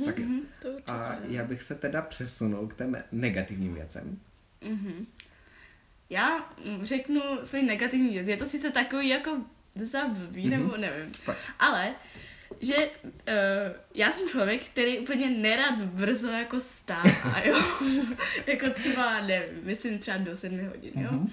[0.04, 0.26] Tak jo.
[0.62, 0.92] To určitě.
[0.92, 4.20] A já bych se teda přesunul k těm negativním věcem.
[4.70, 5.06] Mhm.
[6.10, 8.28] Já mm, řeknu svůj negativní věc.
[8.28, 9.30] Je to sice takový jako
[9.76, 10.50] docela blbý, Mhm.
[10.50, 11.12] nebo nevím.
[11.14, 11.38] Fakt.
[11.58, 11.94] Ale,
[12.60, 12.82] že uh,
[13.96, 17.62] já jsem člověk, který úplně nerad brzo jako stává, jo.
[18.46, 21.08] jako třeba, nevím, myslím třeba do sedmi hodin, jo.
[21.12, 21.32] Mhm.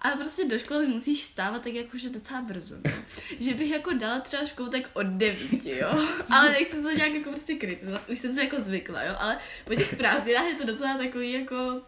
[0.00, 2.74] Ale prostě do školy musíš stávat tak jakože docela brzo.
[2.84, 2.90] No.
[3.40, 6.08] Že bych jako dala třeba školu tak od devíti, jo.
[6.30, 8.08] Ale nechci to nějak jako prostě kritizovat.
[8.08, 9.14] Už jsem se jako zvykla, jo.
[9.18, 11.82] Ale po těch prázdninách je to docela takový jako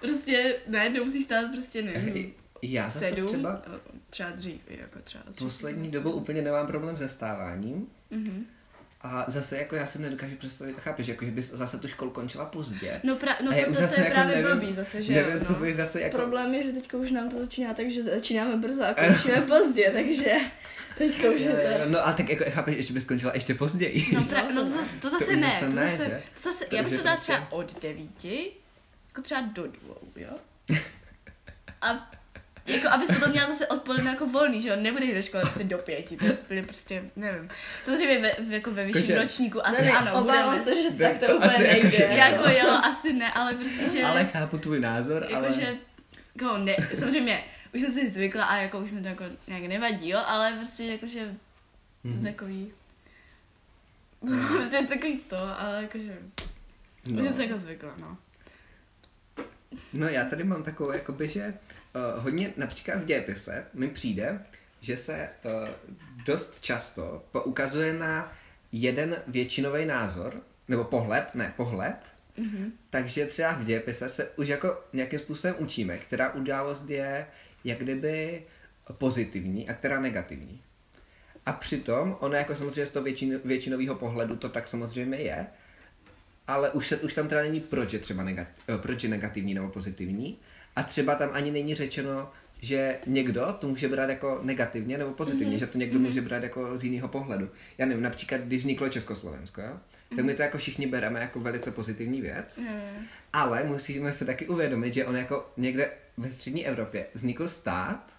[0.00, 2.34] prostě najednou musíš stávat prostě nevím.
[2.62, 3.62] Já zase Sedm, třeba
[4.10, 5.46] třeba dřív, jako třeba dřív.
[5.46, 7.86] poslední dobou úplně nemám problém se stáváním.
[8.10, 8.46] Mhm.
[9.00, 12.44] A zase jako já se nedokážu představit, chápeš, jako že bys zase tu školu končila
[12.44, 13.00] pozdě.
[13.04, 15.32] No, pra, no to, to, to, zase je jako právě nevím- blbý zase, že Nevím,
[15.38, 15.58] jo, co no.
[15.58, 16.16] by zase jako...
[16.16, 19.90] Problém je, že teďka už nám to začíná tak, že začínáme brzo a končíme pozdě,
[19.90, 20.34] takže
[20.98, 21.50] teďka už je
[21.84, 21.90] to...
[21.90, 24.06] No a tak jako chápeš, že bys skončila ještě později.
[24.14, 24.76] No, pra, No, no to to, ne.
[24.82, 26.22] zase, to To zase už ne, zase to ne, zase, že?
[26.42, 28.52] to zase, To já bych to dala prostě- třeba od devíti,
[29.08, 30.30] jako třeba do dvou, jo?
[31.82, 32.10] A
[32.66, 34.76] jako, abys potom měla zase odpoledne jako volný, že jo?
[34.76, 37.48] Nebudeš do školy asi do pěti, to je úplně prostě, nevím.
[37.84, 40.58] Samozřejmě ve, v- jako ve vyšším Jakože- ročníku, asi Ne, ne, ano, obávám budeme.
[40.58, 41.90] se, že Ne, tak to, to úplně asi jako, nejde.
[41.90, 44.04] že- Jako jo, asi ne, ale prostě, že...
[44.04, 45.46] Ale chápu tvůj názor, ale...
[45.46, 45.76] Jakože,
[46.34, 50.08] jako ne, samozřejmě, už jsem si zvykla a jako už mi to jako nějak nevadí,
[50.08, 51.20] jo, ale prostě jakože,
[52.02, 52.24] to je Mhm.
[52.24, 52.72] takový,
[54.48, 56.16] prostě je takový to, ale jakože,
[57.06, 57.12] no.
[57.12, 57.24] už No.
[57.24, 58.16] jsem se jako zvykla, no.
[59.92, 61.54] no já tady mám takovou, jakoby, že
[61.94, 64.40] uh, hodně, například v dějepise mi přijde,
[64.80, 65.68] že se uh,
[66.26, 68.32] dost často poukazuje na
[68.72, 71.96] jeden většinový názor, nebo pohled, ne, pohled,
[72.36, 72.72] Mhm.
[72.90, 77.26] takže třeba v dějepise se už jako nějakým způsobem učíme, která událost je
[77.64, 78.42] jak kdyby
[78.92, 80.60] pozitivní a která negativní.
[81.46, 85.46] A přitom, ono jako samozřejmě z toho většin, většinového pohledu to tak samozřejmě je,
[86.48, 89.54] ale už, se, už tam teda není proč je třeba negat, eh, proč je negativní
[89.54, 90.38] nebo pozitivní
[90.76, 95.56] a třeba tam ani není řečeno, že někdo to může brát jako negativně nebo pozitivně,
[95.56, 95.60] mm-hmm.
[95.60, 96.02] že to někdo mm-hmm.
[96.02, 97.50] může brát jako z jiného pohledu.
[97.78, 99.80] Já nevím, například když vzniklo Československo, jo?
[100.16, 102.72] tak my to jako všichni bereme jako velice pozitivní věc, jo.
[103.32, 108.14] ale musíme se taky uvědomit, že on jako někde ve střední Evropě vznikl stát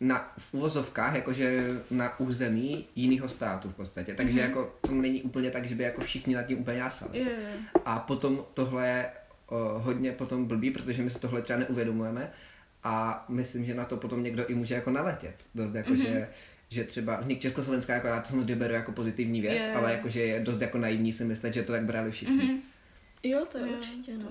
[0.00, 4.14] na, v uvozovkách, jakože na území jiného státu v podstatě.
[4.14, 4.48] Takže mm-hmm.
[4.48, 7.18] jako to není úplně tak, že by jako všichni nad tím úplně jásali.
[7.18, 7.26] Jo.
[7.84, 9.10] A potom tohle je
[9.48, 12.32] o, hodně potom blbý, protože my si tohle třeba neuvědomujeme
[12.84, 15.34] a myslím, že na to potom někdo i může jako naletět.
[15.54, 16.02] Dost jako, mm-hmm.
[16.02, 16.28] že
[16.70, 19.72] že třeba vznik Československa, jako já to samozřejmě beru jako pozitivní věc, jo.
[19.74, 22.44] ale jakože je dost jako naivní si myslet, že to tak brali všichni.
[22.44, 22.58] Mhm.
[23.22, 23.72] Jo, to je Jo.
[23.76, 24.30] určitě, no.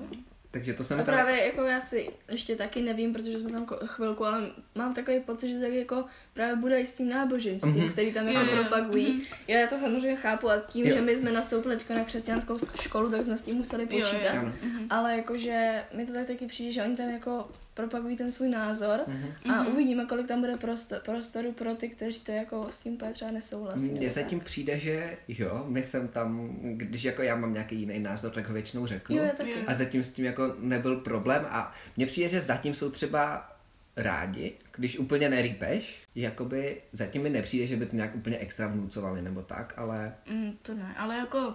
[0.51, 1.17] Takže to jsem A teda...
[1.17, 5.49] právě jako já si ještě taky nevím, protože jsme tam chvilku, ale mám takový pocit,
[5.53, 7.83] že tak jako právě bude i s tím náboženstvím, Mhm.
[7.83, 7.91] mm-hmm.
[7.91, 8.63] který tam jako Jo, jo.
[8.63, 9.13] propagují.
[9.13, 9.21] Mhm.
[9.47, 10.95] Já to samozřejmě chápu a tím, Jo.
[10.95, 14.05] že my jsme nastoupili teďka na křesťanskou školu, tak jsme s tím museli Jo, jo.
[14.05, 14.29] počítat.
[14.31, 14.53] Ano.
[14.89, 18.99] Ale jakože mi to tak taky přijde, že oni tam jako propagují ten svůj názor
[19.07, 19.51] Mhm.
[19.51, 23.11] a uvidíme, kolik tam bude prostor, prostoru pro ty, kteří to jako s tím úplně
[23.11, 23.83] třeba nesouhlasí.
[23.83, 24.45] Mně nebo zatím tak.
[24.45, 28.53] přijde, že jo, my jsem tam, když jako já mám nějaký jiný názor, tak ho
[28.53, 29.17] většinou řeknu.
[29.17, 29.53] Jo, taky.
[29.67, 33.51] A zatím s tím jako nebyl problém a mně přijde, že zatím jsou třeba
[33.95, 39.21] rádi, když úplně nerýpeš, jakoby zatím mi nepřijde, že by to nějak úplně extra vnucovali
[39.21, 41.53] nebo tak, ale Mm, to ne, ale jako,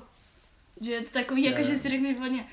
[0.81, 1.65] že je to takový, jako, Jo.
[1.65, 2.45] že si řekneš hodně,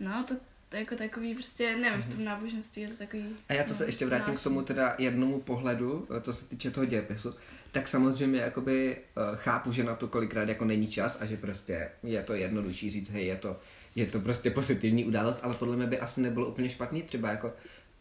[0.00, 0.34] no, to,
[0.70, 3.36] to jako takový, prostě, nevím, v tom náboženství je to takový...
[3.48, 4.44] A já co se no, ještě vrátím k zvláštní.
[4.44, 7.34] tomu teda jednomu pohledu, eh, co se týče toho dějepisu,
[7.72, 11.90] tak samozřejmě jakoby eh, chápu, že na to kolikrát jako není čas a že prostě
[12.02, 13.60] je to jednodušší říct, hej, je to,
[13.96, 17.52] je to prostě pozitivní událost, ale podle mě by asi nebylo úplně špatný třeba jako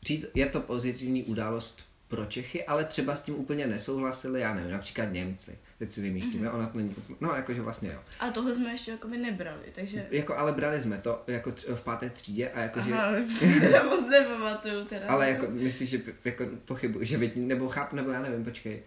[0.04, 4.72] říct, je to pozitivní událost pro Čechy, ale třeba s tím úplně nesouhlasili, já nevím,
[4.72, 6.56] například Němci, teď si vymýšlím, mm-hmm.
[6.56, 8.00] ona to není, no jakože vlastně jo.
[8.20, 10.08] A toho jsme ještě jako by nebrali, takže...
[10.12, 12.94] Jako, ale brali jsme to jako tř- v páté třídě a jakože...
[12.94, 13.12] Aha,
[13.72, 15.08] já moc nepamatuju teda.
[15.08, 18.82] Ale jako myslíš, že jako pochybuji, že by, nebo chápu, nebo já nevím, počkej.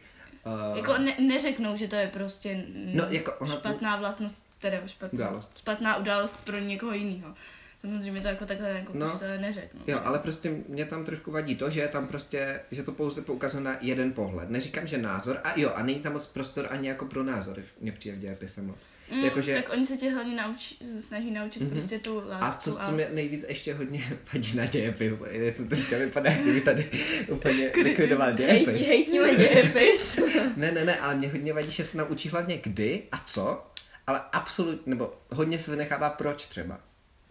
[0.73, 4.87] Uh, Jako ne, neřeknou, že to je prostě No, jako ona tu- špatná vlastnost, teda
[4.87, 5.59] špatná Událost.
[5.59, 7.35] špatná událost pro někoho jiného.
[7.83, 9.19] Samozřejmě to jako takhle jako No.
[9.19, 9.81] se neřeknou.
[9.87, 13.23] Jo, ale prostě mě tam trošku vadí to, že je tam prostě, že to pouze
[13.23, 14.51] poukazuje na jeden pohled.
[14.51, 17.93] Neříkám, že názor, a jo, a není tam moc prostor ani jako pro názory, mně
[17.93, 18.77] přijde v dějepise moc.
[19.13, 21.71] Mm, Jakože- Tak oni se tě hlavně naučí, snaží naučit Mhm.
[21.71, 22.45] prostě tu látku.
[22.45, 26.31] A co, co mě nejvíc ještě hodně vadí na dějepis, je, co to chtěl vypadá,
[26.31, 26.91] jak kdyby tady
[27.29, 28.87] úplně likvidoval dějepis.
[28.87, 30.19] hejtíme dějepis.
[30.57, 33.67] Ne, ne, ne, ale mě hodně vadí, že se naučí hlavně kdy a co,
[34.07, 36.81] ale absolutně, nebo hodně se vynechává proč třeba.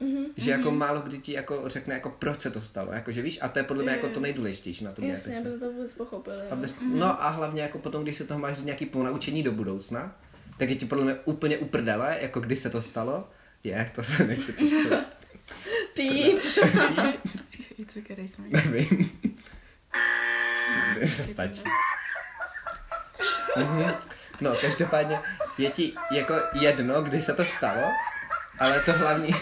[0.02, 0.26] Mhm.
[0.38, 3.48] Že jako málo kdy ti jako řekne, jako proč se to stalo, jakože víš, a
[3.48, 6.48] to je podle mě jako to nejdůležitější na tom Jasně, aby to vůbec pochopili.
[6.50, 10.16] Abys, no a hlavně jako potom, když se toho máš z nějaký ponaučení do budoucna,
[10.58, 13.30] tak je ti podle mě úplně uprdele, jako kdy se to stalo.
[13.64, 14.66] Je, to se nechci to,
[15.94, 16.40] Píp.
[17.78, 18.48] Je to který jsme.
[18.50, 19.12] nevím.
[21.00, 21.64] Ne, se stačí.
[23.58, 23.92] Mhm.
[24.42, 25.20] No, každopádně
[25.58, 27.88] je ti jako jedno, kdy se to stalo,
[28.60, 29.34] ale to hlavní...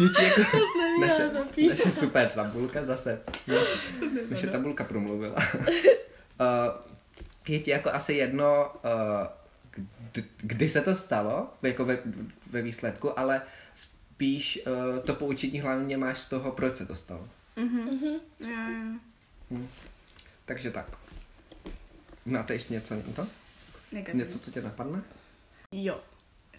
[0.00, 0.40] je ti jako
[1.00, 1.30] naše,
[1.68, 3.20] naše super tabulka zase.
[3.46, 3.54] No,
[4.30, 5.34] naše tabulka promluvila.
[5.34, 6.46] uh,
[7.48, 9.80] je ti jako asi jedno, uh,
[10.12, 11.98] kdy, kdy se to stalo, jako ve,
[12.50, 13.42] ve výsledku, ale
[13.74, 17.28] spíš uh, to poučení hlavně máš z toho, proč se to stalo.
[17.56, 17.80] Mhm.
[17.80, 18.14] Mhm.
[18.40, 18.98] Jo,
[19.50, 19.58] jo.
[20.44, 20.86] Takže tak.
[22.26, 22.94] Máte ještě něco?
[23.18, 23.26] No?
[23.92, 24.20] Negativní.
[24.20, 25.02] Něco, co tě napadne?
[25.72, 26.00] Jo.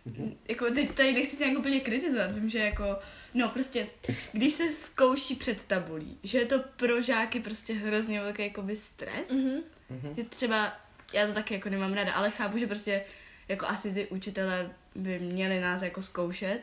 [0.05, 0.37] Mhm.
[0.47, 2.99] Jako teď tady nechci tě nějak úplně kritizovat, vím, že jako,
[3.33, 3.87] no prostě,
[4.31, 9.29] když se zkouší před tabulí, že je to pro žáky prostě hrozně velký jakoby stres,
[9.31, 9.59] Mhm.
[9.89, 10.13] Mhm.
[10.17, 10.73] že třeba,
[11.13, 13.01] já to taky jako nemám ráda, ale chápu, že prostě
[13.47, 16.61] jako asi ty učitelé by měli nás jako zkoušet,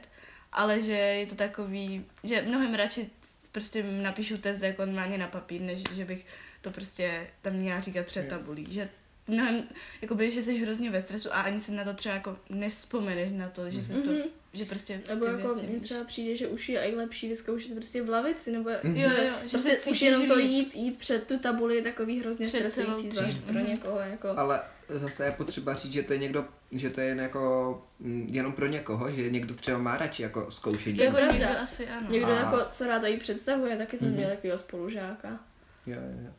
[0.53, 3.11] ale že je to takový, že mnohem radši
[3.53, 6.27] prostě napíšu test jako normálně na papír, než že bych
[6.61, 8.89] to prostě tam měla říkat před tabulí, že
[9.29, 9.63] mnohem,
[10.03, 13.49] jakoby, že jsi hrozně ve stresu a ani se na to třeba jako nevzpomeneš na
[13.49, 14.21] to, že se to, Mhm.
[14.53, 18.03] že prostě Nebo ty jako mně třeba přijde, že už je i lepší vyzkoušet prostě
[18.03, 18.97] v lavici, nebo Mhm.
[18.97, 22.47] Jo, jo, že prostě už jenom to jít, jít před tu tabuli je takový hrozně
[22.47, 23.45] Před stresující, zvlášť třídu.
[23.47, 23.67] pro Mhm.
[23.69, 24.29] někoho, jako.
[24.37, 28.27] Ale zase je potřeba říct, že to je někdo, že to je jen jako mm,
[28.31, 30.99] jenom pro někoho, že někdo třeba má radši jako zkoušení.
[30.99, 32.07] Jako někdo asi ano.
[32.11, 34.17] Někdo A- jako, co rád tady představuje, taky jsem Mhm.
[34.17, 35.29] měl takového spolužáka.
[35.87, 36.31] Jo, jo, jo.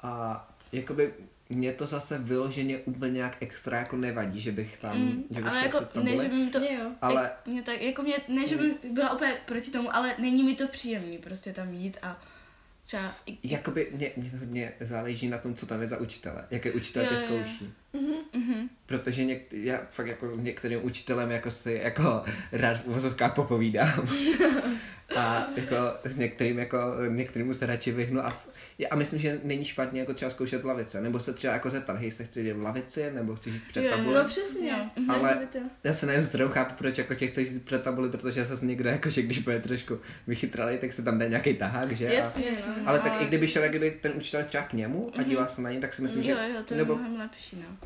[0.00, 1.14] A jakoby
[1.56, 5.50] mě to zase vyloženě úplně nějak extra jako nevadí, že bych tam, Mm, že bych
[5.50, 6.58] ale jako, před ne, že by mi to.
[6.58, 6.90] Jo.
[7.00, 10.42] ale Jak, mě tak, jako mě, ne, že bych byla úplně proti tomu, ale není
[10.42, 12.20] mi to příjemný prostě tam jít a
[12.84, 13.14] třeba...
[13.42, 17.02] jakoby mě, mě to hodně záleží na tom, co tam je za učitele, jaký učitel
[17.02, 17.26] Jo, tě jo, jo.
[17.44, 17.72] zkouší.
[17.92, 18.14] Mhm.
[18.42, 18.68] Mhm.
[18.86, 24.08] Protože něk, já fakt jako s některým učitelem jako si jako rád v uvozovkách popovídám.
[25.16, 25.76] a jako
[26.16, 28.48] některým jako některým se radši vyhnu a, v-
[28.90, 31.96] a myslím, že není špatně jako třeba zkoušet v lavici, nebo se třeba jako zeptat,
[31.96, 34.14] hej, se chci jít v lavici, nebo chci jít před tabuli.
[34.14, 34.72] No přesně.
[35.08, 35.38] Ale-
[35.84, 38.88] Já se nevím zdrou chápu, proč jako tě chceš jít před tabuli, protože zase někdo
[38.88, 42.04] jako, že když bude trošku vychytralý, tak se tam dá nějaký tahák, že?
[42.04, 42.64] Jasně, Jasně.
[42.76, 42.82] no.
[42.88, 45.30] ale tak i kdyby šel kdyby ten učitel třeba k němu a Mhm.
[45.30, 46.30] díval se na něj, tak si myslím, že...
[46.30, 47.76] Jo, jo, to je nebo, mnohem lepší, no.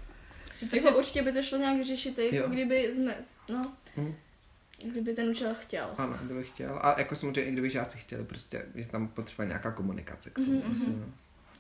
[0.73, 2.45] Jako určitě by to šlo nějak vyřešit, jako Jo.
[2.49, 3.15] kdyby jsme,
[3.49, 4.15] no, Mhm.
[4.87, 5.91] Kdyby ten učitel chtěl.
[5.99, 6.79] Ano, kdyby chtěl.
[6.83, 10.53] A jako samozřejmě, i kdyby žáci chtěli, prostě je tam potřeba nějaká komunikace k tomu.
[10.53, 11.01] Mhm, asi, mhm.
[11.01, 11.13] no.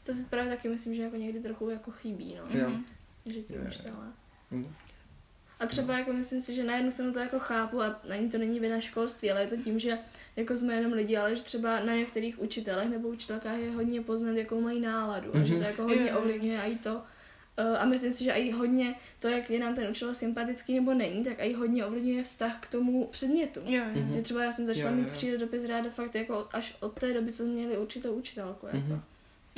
[0.04, 2.58] To si právě taky myslím, že jako někdy trochu jako chybí, no.
[2.60, 2.68] Jo.
[2.70, 2.84] Mhm.
[3.26, 4.06] Že ti učitelé.
[4.50, 4.74] Mhm.
[5.60, 8.38] A třeba jako myslím si, že na jednu stranu to jako chápu a ani to
[8.38, 9.98] není vina školství, ale je to tím, že
[10.36, 14.32] jako jsme jenom lidi, ale že třeba na některých učitelech nebo učitelkách je hodně poznat,
[14.36, 15.66] jakou mají náladu a že to Mhm.
[15.66, 17.02] jako hodně ovlivňuje i to.
[17.58, 20.94] Eh, A myslím si, že i hodně to, jak je nám ten učitel sympatický nebo
[20.94, 23.60] není, tak i hodně ovlivňuje vztah k tomu předmětu.
[23.64, 24.02] Jo, jo.
[24.02, 24.14] Mhm.
[24.16, 27.14] Že třeba já jsem začala Jo, jo, mít přírodopis ráda fakt jako až od té
[27.14, 28.66] doby, co jsme měli určitou učitelku.
[28.66, 28.78] Jako.
[28.78, 29.02] Mhm.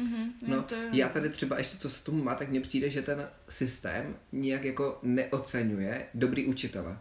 [0.01, 0.33] Mhm.
[0.47, 0.89] No, to je...
[0.93, 4.65] já tady třeba ještě, co se tomu má, tak mně přijde, že ten systém nijak
[4.65, 6.99] jako neocenuje dobrý učitele.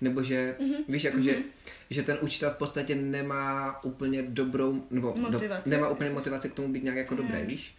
[0.00, 0.74] Nebo že, Mhm.
[0.88, 1.36] víš, jako že,
[1.90, 5.70] že ten učitel v podstatě nemá úplně dobrou, nebo Motivaci.
[5.70, 7.22] nemá úplně motivaci k tomu být nějak jako Jo.
[7.22, 7.74] dobrý, víš?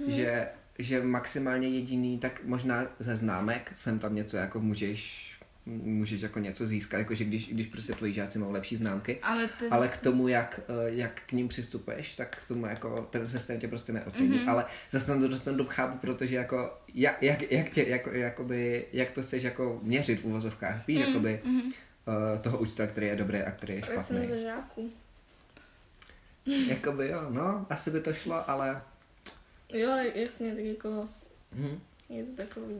[0.00, 0.10] Mhm.
[0.10, 5.24] Že, že maximálně jediný, tak možná ze známek sem tam něco jako můžeš
[5.66, 9.64] můžeš jako něco získat, jakože když, když prostě tvoji žáci mají lepší známky, Ale, to
[9.70, 13.28] ale zase- k tomu, jak, eh, jak k ním přistupuješ, tak k tomu jako ten
[13.28, 14.28] systém tě prostě neocení.
[14.28, 14.38] Mhm.
[14.38, 14.50] Mm-hmm.
[14.50, 18.86] Ale zase tam to dost dob chápu, protože jako jak, jak, jak, tě, jako, jakoby,
[18.92, 23.16] jak to chceš jako měřit v uvozovkách, víš, Mhm, jakoby uh, toho učitele, který je
[23.16, 24.42] dobrý a který je Recenze špatný.
[24.42, 24.90] žáků.
[26.68, 28.82] jakoby jo, no, asi by to šlo, ale
[29.72, 31.08] Jo, ale jasně, tak jako
[31.52, 31.78] hm.
[32.08, 32.74] je to takový.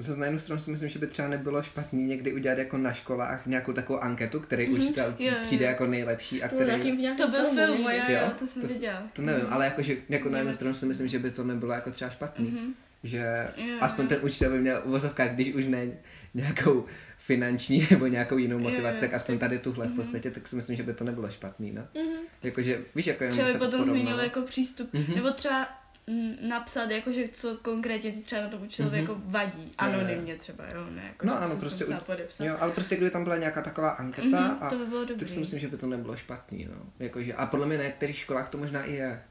[0.00, 2.92] Zase na jednu stranu si myslím, že by třeba nebylo špatný někdy udělat jako na
[2.92, 4.80] školách nějakou takovou anketu, který Mhm.
[4.82, 5.34] učitel Jo, jo.
[5.42, 6.66] přijde jako nejlepší a No, který...
[6.70, 9.02] nějakým v nějakém To byl filmu, film, jo, jo, Jo, to jsem to viděla.
[9.12, 11.90] To nevím, ale jakože jako na jednu stranu si myslím, že by to nebylo jako
[11.90, 12.50] třeba špatný.
[12.50, 12.74] Mhm.
[13.04, 14.08] Že Jo, aspoň jo.
[14.08, 15.86] ten učitel by měl uvozovkách, když už ne
[16.34, 16.84] nějakou
[17.28, 19.96] finanční nebo nějakou jinou motivaci, tak aspoň tady tuhle v mhm.
[19.96, 21.82] podstatě, tak si myslím, že by to nebylo špatný, no.
[21.94, 22.16] Mhm.
[22.42, 24.92] Jakože, víš, jako jenom Třeba by se potom změnil jako přístup.
[24.92, 25.14] Mhm.
[25.14, 25.68] Nebo třeba
[26.06, 29.06] mm, napsat, jakože co konkrétně ti třeba na tom učitelovi Mhm.
[29.08, 29.72] jako vadí.
[29.78, 32.44] Anonymně třeba, jo, ne jako, No ano, prostě u-.
[32.44, 35.18] Jo, ale prostě kdyby tam byla nějaká taková anketa Mhm, a to by bylo dobrý.
[35.18, 36.82] tak si myslím, že by to nebylo špatný, no.
[36.98, 39.22] Jakože, a podle mě na některých školách to možná i je.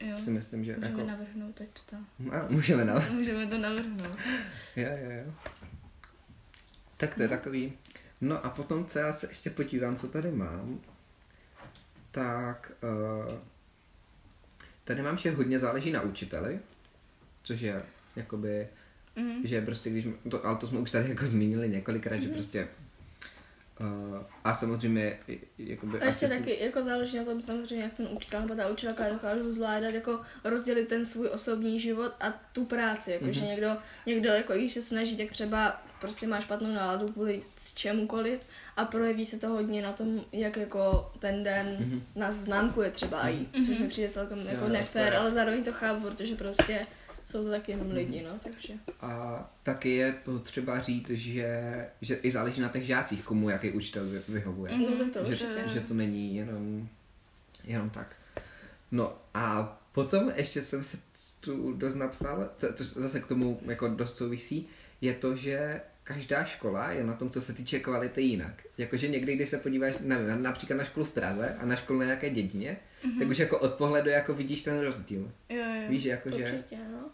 [0.00, 0.18] jo.
[0.18, 1.06] Si myslím, že Můžeme jako...
[1.10, 1.96] navrhnout teď to.
[2.32, 2.94] Ano, můžeme, no.
[3.10, 4.18] Můžeme to navrhnout.
[4.76, 5.32] Jo, jo, jo.
[6.96, 7.72] Tak to je takový.
[8.20, 10.80] No a potom, co já se ještě podívám, co tady mám,
[12.10, 13.32] tak uh,
[14.84, 16.58] tady mám, že hodně záleží na učiteli,
[17.42, 17.82] což je
[18.16, 18.68] jakoby,
[19.16, 19.46] Mhm.
[19.46, 22.68] že prostě když, to, ale to jsme už tady jako zmínili několikrát, že prostě
[23.80, 25.18] uh, a samozřejmě
[25.58, 29.08] jakoby A ještě taky jako záleží na tom samozřejmě, jak ten učitel nebo ta učitelka
[29.08, 33.10] dokážou zvládat jako rozdělit ten svůj osobní život a tu práci.
[33.12, 33.48] Jako, že Mhm.
[33.50, 33.76] někdo,
[34.06, 37.42] někdo jako když se snaží, tak třeba prostě má špatnou náladu kvůli
[37.74, 38.40] čemukoliv
[38.76, 42.02] a projeví se to hodně na tom, jak jako ten den Mhm.
[42.16, 43.64] nás známkuje třeba i, Mhm.
[43.66, 46.86] což mi přijde celkem jako Jo, to nefér, je- ale zároveň to chápu, protože prostě
[47.24, 48.74] jsou to taky jenom lidi, no, takže.
[49.00, 51.62] A taky je potřeba říct, že,
[52.00, 54.72] že i záleží na těch žácích, komu jaký učitel vy- vyhovuje.
[54.72, 54.82] Mhm.
[54.90, 55.68] No tak to že, určitě.
[55.68, 56.88] že to není jenom,
[57.64, 58.16] jenom tak.
[58.92, 60.98] No a potom ještě jsem se
[61.40, 64.66] tu dost napsal, co, což zase k tomu jako dost souvisí,
[65.00, 68.62] je to, že každá škola je na tom, co se týče kvality jinak.
[68.78, 72.04] Jakože někdy, když se podíváš, nevím, například na školu v Praze a na školu na
[72.04, 73.18] nějaké dědině, mm-hmm.
[73.18, 75.32] tak už jako od pohledu jako vidíš ten rozdíl.
[75.48, 75.88] Jo, jo.
[75.88, 76.36] Víš, jakože...
[76.44, 77.10] Určitě, no.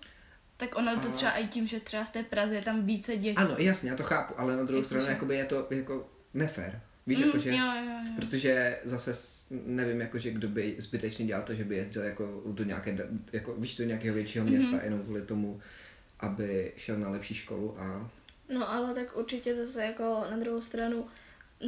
[0.56, 3.16] Tak ono to A- třeba i tím, že třeba v té Praze je tam více
[3.16, 3.36] dětí.
[3.36, 6.80] Ano, jasně, já to chápu, ale na druhou stranu jakoby je to jako nefér.
[7.06, 7.50] Víš, Mm, jakože...
[7.50, 8.12] Jo, jo, jo.
[8.16, 9.12] Protože zase
[9.50, 12.98] nevím, jakože kdo by zbytečně dělal to, že by jezdil jako do nějaké,
[13.32, 14.54] jako, víš, do nějakého většího Mhm.
[14.54, 14.84] města, mm-hmm.
[14.84, 15.60] jenom kvůli tomu,
[16.20, 18.10] aby šel na lepší školu a
[18.50, 21.06] No ale tak určitě zase jako na druhou stranu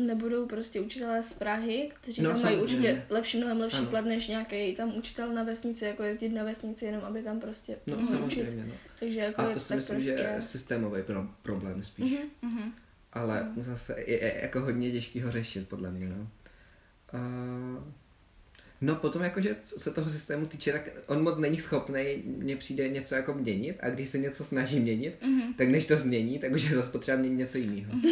[0.00, 3.86] nebudou prostě učitelé z Prahy, kteří No, tam mají určitě lepší, mnohem lepší Ano.
[3.90, 7.76] plat než nějaký tam učitel na vesnici, jako jezdit na vesnici jenom, aby tam prostě
[7.86, 8.06] no učit.
[8.08, 8.72] samozřejmě, no.
[8.98, 10.16] Takže jako A je to si tak myslím, prostě...
[10.16, 12.12] že je systémový pro, problém spíš.
[12.12, 12.52] Mhm.
[12.52, 12.72] Mhm.
[13.12, 16.28] Ale zase je, je jako hodně těžký ho řešit, podle mě, no.
[17.12, 17.18] A...
[18.84, 23.14] No potom jakože se toho systému týče, tak on moc není schopný, mně přijde něco
[23.14, 25.54] jako měnit a když se něco snaží měnit, Mhm.
[25.54, 27.92] tak než to změní, tak už je zase potřeba měnit něco jiného.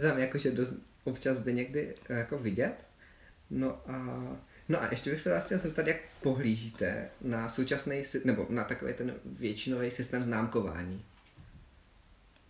[0.00, 2.84] Tam jakože dost, občas jde někdy eh, jako vidět.
[3.50, 3.96] No a,
[4.68, 8.92] no a ještě bych se vás chtěl zeptat, jak pohlížíte na současný, nebo na takový
[8.94, 11.04] ten většinový systém známkování.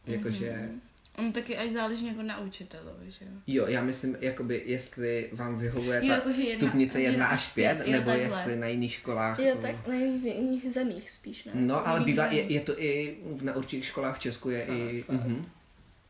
[0.06, 0.80] Jakože, Mhm.
[1.18, 3.30] Ono taky aj záleží jako na učitelovi, že jo.
[3.46, 7.78] jo, já myslím, jakoby, jestli vám vyhovuje Jo, ta jedna- stupnice 1 jedna až 5,
[7.86, 8.24] jo, nebo takhle.
[8.26, 9.38] jestli na jiných školách.
[9.38, 11.52] Jo, jako- tak na jiných, v jiných zemích spíš, ne?
[11.54, 14.64] No, ale jiných bývá, je, je to i v- na určitých školách v Česku je
[14.64, 15.26] i, Fakt, fakt.
[15.26, 15.44] mhm,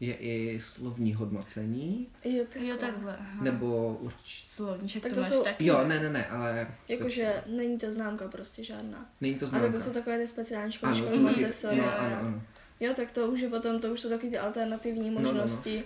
[0.01, 2.69] je i slovní hodnocení, Jo, takhle.
[2.71, 3.17] Jo, takhle.
[3.17, 3.45] Aha.
[3.45, 4.43] nebo urč...
[4.47, 5.67] Slovníček Tak to, to máš jsou- taky.
[5.67, 9.11] Jo, ne, ne, ne, ale Jakože není to známka prostě žádná.
[9.21, 9.67] není to A známka.
[9.69, 11.77] tak to jsou takové ty speciální školy, ano, školy Montessori.
[11.77, 12.43] no, jo, ano, ano.
[12.81, 15.33] Jo, tak to už je potom, to už jsou taky ty alternativní No, no, no.
[15.33, 15.85] možnosti,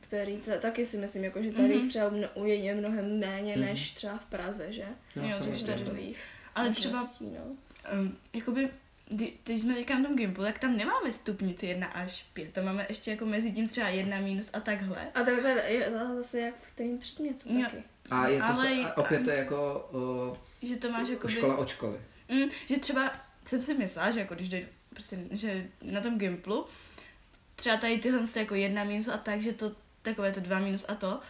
[0.00, 1.78] které ta- taky si myslím, jako, že tady Mhm.
[1.78, 3.64] jich třeba mno- je mnohem méně Mhm.
[3.64, 4.84] než třeba v Praze, že?
[5.16, 5.66] No, Jo, samozřejmě.
[5.66, 6.18] tady Takových
[6.54, 7.56] Ale třeba, no.
[8.00, 8.68] um, jakoby,
[9.08, 12.64] kdy- teď jsme teďka na tom Gimplu, tak tam nemáme stupnici 1 až 5, tam
[12.64, 15.08] máme ještě jako mezi tím třeba 1 minus a takhle.
[15.14, 17.62] A tak to je to zase jak v kterým předmětu Jo.
[17.64, 17.82] taky.
[18.10, 21.32] A je to Ale se, a opět to je jako o, Že to máš jakoby...
[21.32, 22.00] škola od školy.
[22.28, 23.12] Mm, že třeba
[23.46, 26.66] jsem si myslela, že jako když dojdu, prostě, že na tom Gimplu,
[27.56, 30.84] třeba tady tyhle ty jako jedna minus a tak, že to takové to dva minus
[30.88, 31.20] a to,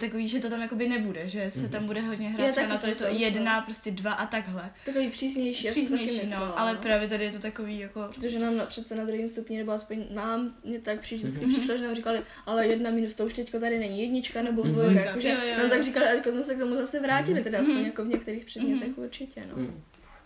[0.00, 2.76] takový, že to tam jakoby nebude, že se tam bude hodně hrát Já třeba na
[2.78, 4.70] to, je to jedna, prostě dva a takhle.
[4.86, 7.78] Takový přísnější, já jsem si taky Přísnější, myslela, no, ale právě tady je to takový
[7.78, 8.08] jako...
[8.14, 11.54] Protože nám na, přece na druhém stupni, nebo aspoň nám, mě tak přišlo, vždycky Mhm.
[11.54, 14.72] přišlo, že nám říkali, ale jedna minus, to už teďko tady není jednička nebo Mhm.
[14.72, 17.76] dvojka, Jo, jakože nám tak říkali, a jsme se k tomu zase vrátili, teda aspoň
[17.76, 17.84] Mhm.
[17.84, 19.56] jako v některých předmětech určitě, no.
[19.56, 19.82] Mm.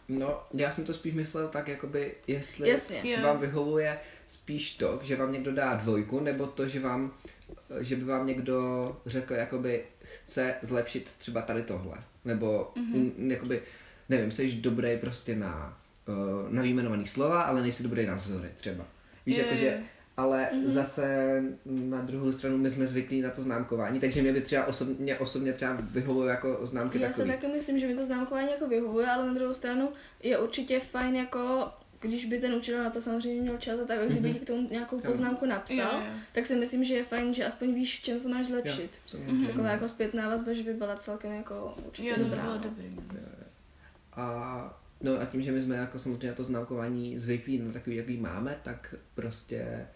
[0.08, 3.16] No, já jsem to spíš myslel tak, jakoby, jestli Jasně.
[3.22, 7.12] Vám vyhovuje spíš to, že vám někdo dá dvojku, nebo to, že vám,
[7.80, 9.84] že by vám někdo řekl, jakoby,
[10.22, 11.98] chce zlepšit třeba tady tohle.
[12.24, 13.12] Nebo, Mhm.
[13.18, 13.62] mm, jakoby,
[14.08, 18.84] nevím, jsi dobrý prostě na, uh, na výjmenovaný slova, ale nejsi dobrý na vzory třeba.
[19.26, 19.84] Víš, Jo, jakože, jo.
[20.16, 20.66] Ale Mhm.
[20.70, 25.18] zase na druhou stranu my jsme zvyklí na to známkování, takže mě by třeba osobně,
[25.18, 27.34] osobně třeba vyhovuje jako známky Já si takový.
[27.34, 29.88] taky myslím, že mi to známkování jako vyhovuje, ale na druhou stranu
[30.22, 31.68] je určitě fajn jako
[32.00, 34.38] když by ten učitel na to samozřejmě měl čas a tak, a kdyby Mhm.
[34.38, 35.02] ti k tomu nějakou Jo.
[35.06, 36.12] poznámku napsal, Jo, jo.
[36.32, 38.90] tak si myslím, že je fajn, že aspoň víš, v čem se máš zlepšit.
[39.06, 39.46] samozřejmě.
[39.46, 42.42] Taková jako zpětná vazba, že by byla celkem jako určitě Jo, dobrá.
[42.42, 42.58] bylo no.
[42.62, 42.84] dobrý.
[42.96, 43.02] no.
[44.12, 47.96] A, no a tím, že my jsme jako samozřejmě na to známkování zvyklí, na takový,
[47.96, 49.86] jaký máme, tak prostě,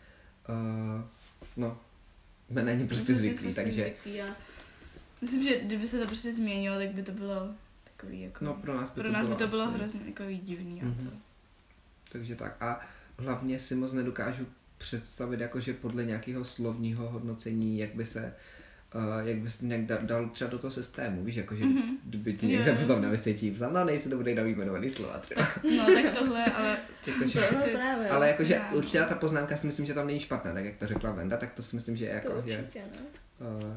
[0.50, 1.02] uh,
[1.56, 1.78] no,
[2.50, 4.26] jsme na ně prostě zvyklí, prostě takže zvyklí a
[5.20, 7.48] Myslím, že kdyby se to prostě změnilo, tak by to bylo
[7.84, 8.44] takový jako...
[8.44, 10.82] No pro nás by pro to nás bylo by to bylo asi- hrozně jako divný
[10.82, 10.94] a Mhm.
[11.10, 11.16] to.
[12.12, 12.62] Takže tak.
[12.62, 12.80] A
[13.18, 14.46] hlavně si moc nedokážu
[14.78, 18.59] představit, jakože podle nějakého slovního hodnocení, jak by se Uh,
[19.24, 21.76] jak bys to nějak dal, dal třeba do toho systému, víš, jakože Mhm.
[21.78, 21.96] mm-hmm.
[22.04, 22.76] kdyby ti jo.
[22.80, 25.48] potom na vysvětí psal, no nejsi to bude dal jmenovaný slova třeba.
[25.76, 28.08] No tak tohle, ale jakože, To no si- právě.
[28.08, 28.76] ale jakože no.
[28.78, 31.52] určitě ta poznámka si myslím, že tam není špatná, tak jak to řekla Venda, tak
[31.52, 32.82] to si myslím, že je to jako, že určitě,
[33.40, 33.48] no.
[33.68, 33.76] uh,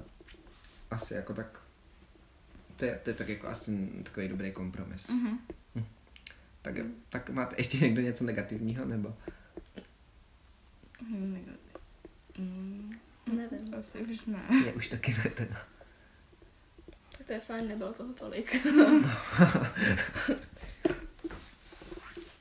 [0.91, 1.59] asi jako tak,
[2.75, 5.07] to je, to je tak jako asi takový dobrý kompromis.
[5.09, 5.37] mhm.
[6.61, 9.13] Tak, jo, tak máte ještě někdo něco negativního, nebo?
[11.01, 11.79] Hm, jako-
[12.37, 12.93] Mm,
[13.27, 13.75] Nevím.
[13.79, 14.39] asi už ne.
[14.49, 15.55] Mě už taky ne teda.
[17.17, 18.65] Tak to je fajn, nebylo toho tolik.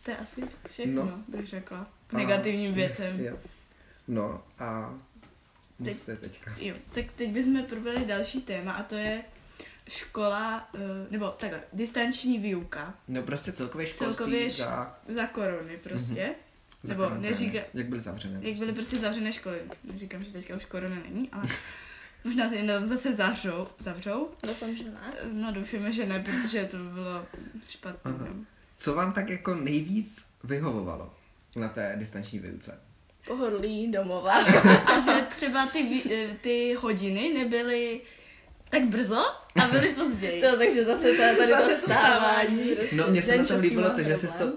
[0.03, 1.11] To je asi všechno, No.
[1.11, 1.39] no.
[1.39, 1.87] bych řekla.
[2.07, 3.21] K A- negativním věcem.
[3.21, 3.39] Jo.
[4.09, 4.95] No a
[5.79, 6.55] Teď- mluvte teďka.
[6.61, 9.25] Jo, tak teď bychom probrali další téma a to je
[9.89, 10.79] škola, eh,
[11.11, 16.23] nebo takhle, distanční výuka No prostě celkově školství Celkově š- za, za korony prostě.
[16.25, 16.35] Mhm.
[16.85, 18.39] Nebo neříká- Jak byly zavřené.
[18.43, 19.59] Jak byly prostě zavřené školy.
[19.85, 21.45] Neříkám, že teďka už korona není, ale
[22.25, 23.69] možná se jednou zase zavřou.
[23.79, 24.29] zavřou.
[24.47, 25.01] Doufám, že ne.
[25.33, 27.27] No doufáme, že ne, protože to by bylo
[27.69, 28.13] špatné.
[28.19, 28.27] No.
[28.77, 31.15] Co vám tak jako nejvíc vyhovovalo
[31.57, 32.79] na té distanční výuce?
[33.27, 34.33] Pohodlí domova.
[34.87, 38.01] A že třeba ty, eh, ty hodiny nebyly
[38.71, 39.25] tak brzo
[39.63, 40.41] a byly později.
[40.41, 42.75] To, takže zase to je tady to vstávání.
[42.77, 42.97] prostě.
[42.97, 44.53] No mně se na tom líbilo to, že jsi to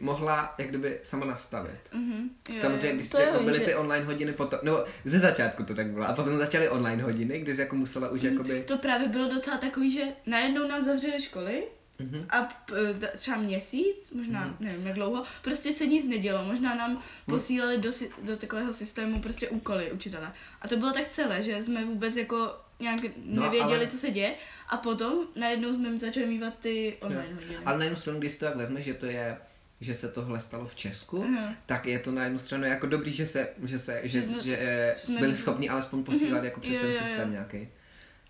[0.00, 1.80] mohla jak kdyby sama nastavit.
[1.92, 5.62] Mhm, jo, Samozřejmě, když To jako byly jenže- ty online hodiny potom, nebo ze začátku
[5.64, 8.62] to tak bylo, a potom začaly online hodiny, kdy jsi jako musela už jakoby...
[8.66, 11.64] To právě bylo docela takový, že najednou nám zavřeli školy
[11.98, 12.26] Mhm.
[12.30, 16.44] a p- d- třeba měsíc, možná nevím jak dlouho, prostě se nic nedělo.
[16.44, 20.32] Možná nám posílali do, si- do takového systému prostě úkoly učitele.
[20.62, 24.10] A to bylo tak celé, že jsme vůbec jako nějak No, nevěděli, ale- co se
[24.10, 24.34] děje.
[24.68, 27.56] A potom najednou jsme začali mývat ty online hodiny.
[27.64, 29.36] Ale na jednu stranu, když si to tak vezme, že to je
[29.84, 31.54] že se tohle stalo v Česku, Aha.
[31.66, 34.56] tak je to na jednu stranu jako dobrý, že se, že se, že, Že že,
[34.60, 36.44] eh, jsme byli schopni alespoň posílat Mhm.
[36.44, 37.68] jako přes ten systém nějaký.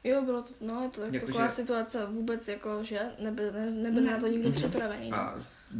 [0.04, 3.70] Jo, bylo to, no, je to Jako, taková že- situace vůbec jako, že nebyl, ne,
[3.70, 4.10] nebyl Ne.
[4.10, 4.56] na to nikdo Mhm.
[4.56, 5.10] připravený.
[5.10, 5.16] no.
[5.16, 5.34] A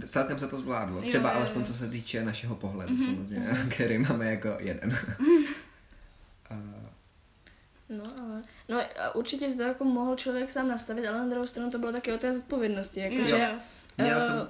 [0.06, 0.96] celkem se to zvládlo.
[0.96, 1.38] Jo, Třeba jo, jo.
[1.40, 3.06] alespoň co se týče našeho pohledu, Mhm.
[3.16, 4.98] samozřejmě, který máme jako jeden.
[6.50, 6.54] A,
[7.88, 11.70] No, ale, no a určitě to jako mohl člověk sám nastavit, ale na druhou stranu
[11.70, 13.58] to bylo taky o té zodpovědnosti, Jo, jakože jo.
[13.98, 14.48] Měla eh, to-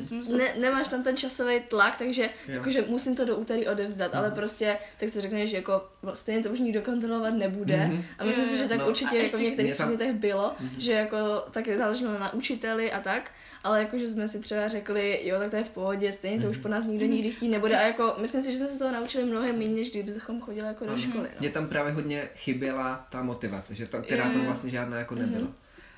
[0.00, 0.36] Jsem se...
[0.36, 2.28] ne, nemáš tam ten časový tlak, takže Jo.
[2.54, 6.50] jakože musím to do úterý odevzdat, ale prostě tak si řekneš, že jako stejně to
[6.50, 7.76] už nikdo kontrolovat nebude.
[7.86, 8.04] Mhm.
[8.18, 8.88] A myslím si, že tak No.
[8.88, 11.16] určitě jako v některých mě tam- předmětech bylo, že jako
[11.50, 13.30] taky záleželo na učiteli a tak,
[13.64, 16.56] ale jakože jsme si třeba řekli, jo, tak to je v pohodě, stejně to už
[16.56, 19.24] po nás nikdo nikdy chtít nebude a jako myslím si, že jsme se toho naučili
[19.24, 21.28] mnohem méně, než kdybychom chodili jako do školy.
[21.34, 21.36] No.
[21.40, 25.48] Mně tam právě hodně chyběla ta motivace, že to, která tam vlastně žádná jako nebyla.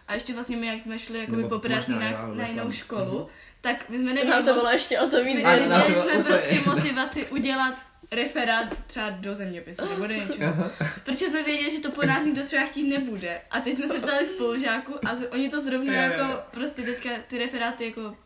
[0.08, 3.26] A ještě vlastně my, jak jsme šli jako poprvé možná na, na jinou školu, Mhm.
[3.62, 5.34] Tak my jsme neměli Nám to bylo ještě o to víc.
[5.36, 7.74] my neměli jsme úplně- prostě motivaci udělat
[8.10, 10.70] referát třeba do zeměpisu nebo do něčeho.
[11.04, 13.40] Protože jsme věděli, že to po nás nikdo třeba chtít nebude.
[13.50, 17.38] A teď jsme se ptali spolužáků a z- oni to zrovna jako prostě teďka ty
[17.38, 18.16] referáty jako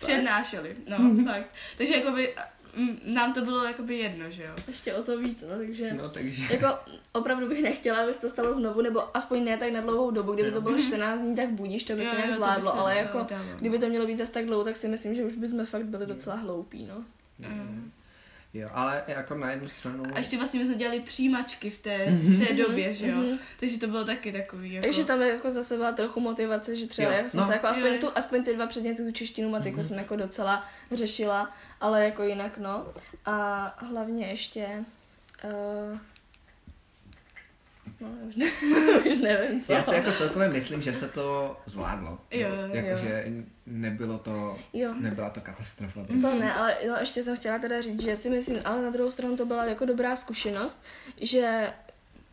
[0.00, 0.76] přednášeli.
[0.88, 1.46] No, fakt.
[1.78, 2.63] Takže jakoby mm,
[3.04, 4.50] nám to bylo jakoby jedno, že jo.
[4.66, 5.94] Ještě o to víc, no, takže...
[5.94, 6.42] No takže...
[6.54, 6.66] Jako
[7.12, 10.32] opravdu bych nechtěla, aby se to stalo znovu, nebo aspoň ne tak na dlouhou dobu.
[10.32, 12.72] Kdyby to bylo 14 dní, tak budíš, to by Jo, se jo, nějak by zvládlo,
[12.72, 13.44] se ale jako dalo.
[13.58, 16.06] kdyby to mělo být zase tak dlouho, tak si myslím, že už bychom fakt byli
[16.06, 17.04] docela hloupí, no.
[17.38, 17.90] Mm.
[18.54, 20.04] Jo, ale jako na jednu stranu...
[20.14, 23.16] A ještě vlastně my jsme dělali přijímačky v té, v té době, že jo.
[23.16, 23.38] Mhm.
[23.60, 24.86] Takže to bylo taky takový jako...
[24.86, 27.46] Takže tam jako zase byla trochu motivace, že třeba Jo, já jsem no.
[27.46, 28.00] se jako aspoň, jo.
[28.00, 32.58] tu, aspoň ty dva předměty, tu češtinu, matiku jsem jako docela řešila, ale jako jinak
[32.58, 32.86] no.
[33.26, 34.84] A hlavně ještě...
[35.44, 35.98] Uh,
[38.00, 38.46] no, už, ne,
[39.06, 39.72] už nevím co.
[39.72, 42.18] Já si jako celkově myslím, že se to zvládlo.
[42.30, 42.86] Jo, No, jo.
[42.86, 43.24] Jakože
[43.66, 44.94] nebylo to, Jo.
[44.98, 46.00] nebyla to katastrofa.
[46.20, 49.10] To ne, ale no, ještě jsem chtěla teda říct, že si myslím, ale na druhou
[49.10, 50.82] stranu to byla jako dobrá zkušenost,
[51.20, 51.72] že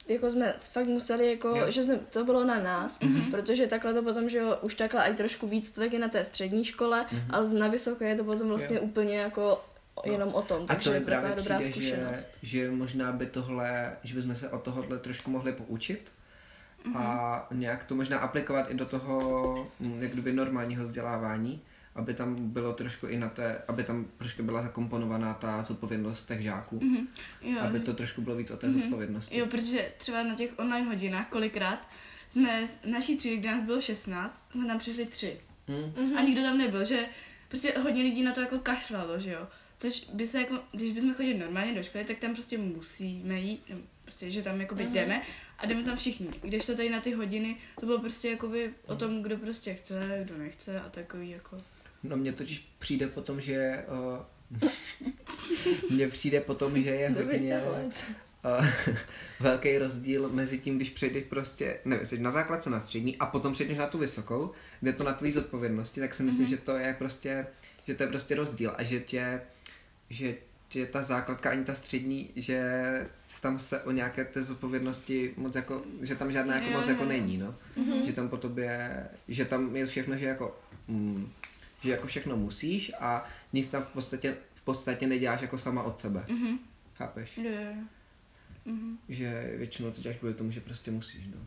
[0.08, 1.72] jako jsme fakt museli, jako, Jo.
[1.72, 3.32] že jsme, to bylo na nás, mm-hmm.
[3.32, 6.26] protože takhle to potom, že jo, už takhle i trošku víc, to taky na té
[6.26, 7.22] střední škole, mm-hmm.
[7.30, 8.82] ale na vysoké je to potom vlastně Jo.
[8.82, 9.62] úplně jako
[10.06, 12.28] jenom o tom, A takže to je mi to taková právě dobrá přijde, že, zkušenost.
[12.44, 16.12] že možná by tohle, že bychom se od tohohle trošku mohli poučit
[16.96, 21.62] a nějak to možná aplikovat i do toho mm, jak kdyby normálního vzdělávání,
[21.96, 26.42] aby tam bylo trošku i na té, aby tam trošku byla zakomponovaná ta zodpovědnost těch
[26.42, 27.08] žáků, Mhm.
[27.42, 27.62] Jo.
[27.62, 28.82] aby to trošku bylo víc o té Mhm.
[28.82, 29.38] zodpovědnosti.
[29.38, 31.80] Jo, protože třeba na těch online hodinách kolikrát
[32.30, 35.40] jsme z naší třídy, kde nás bylo 16, jsme tam přišli tři.
[35.68, 35.94] Hm?
[36.04, 36.18] Mhm.
[36.18, 37.00] A nikdo tam nebyl, že
[37.48, 39.48] prostě hodně lidí na to jako kašlalo, že jo.
[39.82, 43.70] Což by se jako, když bychom chodili normálně do školy, tak tam prostě musíme jít,
[43.70, 44.94] nebo prostě, že tam jakoby Mhm.
[44.94, 45.22] jdeme
[45.58, 46.28] a jdeme tam všichni.
[46.42, 50.22] Když to tady na ty hodiny, to bylo prostě jakoby o tom, kdo prostě chce,
[50.26, 51.58] kdo nechce a takový jako...
[52.04, 53.86] No mně totiž přijde potom, že...
[54.60, 54.70] Uh,
[55.90, 58.66] mně přijde potom, že je hodně uh,
[59.40, 63.54] velký rozdíl mezi tím, když přejdeš prostě, nevím, jsi na základce na střední a potom
[63.54, 64.52] přejdeš na tu vysokou,
[64.82, 66.50] kde to na tvý zodpovědnosti, tak si myslím, Mhm.
[66.50, 67.48] že to je prostě,
[67.88, 69.42] že to je prostě rozdíl a že tě,
[70.12, 70.36] že
[70.70, 72.62] tě ta základka ani ta střední, že
[73.42, 77.38] tam se o nějaké té zodpovědnosti moc jako, že tam žádná jako moc jako není,
[77.38, 77.56] no.
[77.78, 78.06] Mhm.
[78.06, 81.30] Že tam po tobě, že tam je všechno, že jako, mm,
[81.82, 86.00] že jako všechno musíš a nic tam v podstatě, v podstatě neděláš jako sama od
[86.00, 86.26] sebe.
[86.30, 86.60] Mhm.
[86.96, 87.38] Chápeš?
[87.38, 87.84] Jo, jo, jo.
[88.66, 88.98] Mhm.
[89.10, 91.42] Že většinou to děláš kvůli tomu, že prostě musíš, no.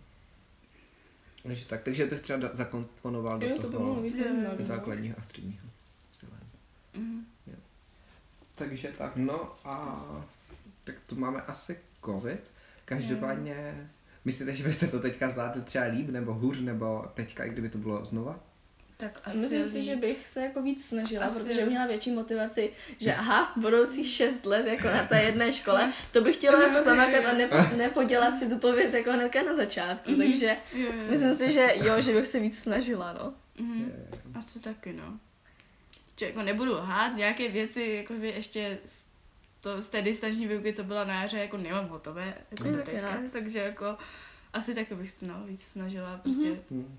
[1.42, 4.10] Takže tak, takže bych třeba da- zakomponoval do Jo, to by toho jo.
[4.24, 4.64] zajímavé.
[4.64, 5.66] základního a středního
[6.12, 6.46] vzdělání.
[6.96, 7.26] Mhm.
[8.54, 10.04] Takže tak, no a
[10.84, 12.40] tak tu máme asi covid.
[12.84, 13.90] Každopádně,
[14.24, 17.78] myslíte, že byste to teďka zvládli třeba líp, nebo hůř, nebo teďka, i kdyby to
[17.78, 18.40] bylo znova?
[18.96, 21.66] Tak asi Myslím si, že bych se jako víc snažila, Asi protože jo.
[21.66, 26.36] měla větší motivaci, že aha, budoucích šest let jako na té jedné škole, to bych
[26.36, 30.86] chtěla jako zamakat a nepo, nepodělat si tu pověd jako hnedka na začátku, takže jo,
[30.86, 30.92] jo.
[31.10, 33.34] myslím si, že jo, že bych se víc snažila, no.
[33.58, 33.92] Mhm.
[34.34, 35.18] Asi taky, no.
[36.16, 39.04] Že jako nebudu lhát, nějaké věci, jako by ještě z,
[39.60, 42.90] to, z té distanční výuky, co byla na jaře, jako nemám hotové, jako do taky
[42.90, 43.96] teďka, takže jako
[44.52, 46.58] asi taky bych se no, víc snažila, prostě mm-hmm.
[46.70, 46.98] Hmm.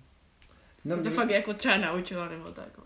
[0.86, 2.78] no, No, to mě, fakt jako třeba naučila, nebo tak.
[2.78, 2.84] no.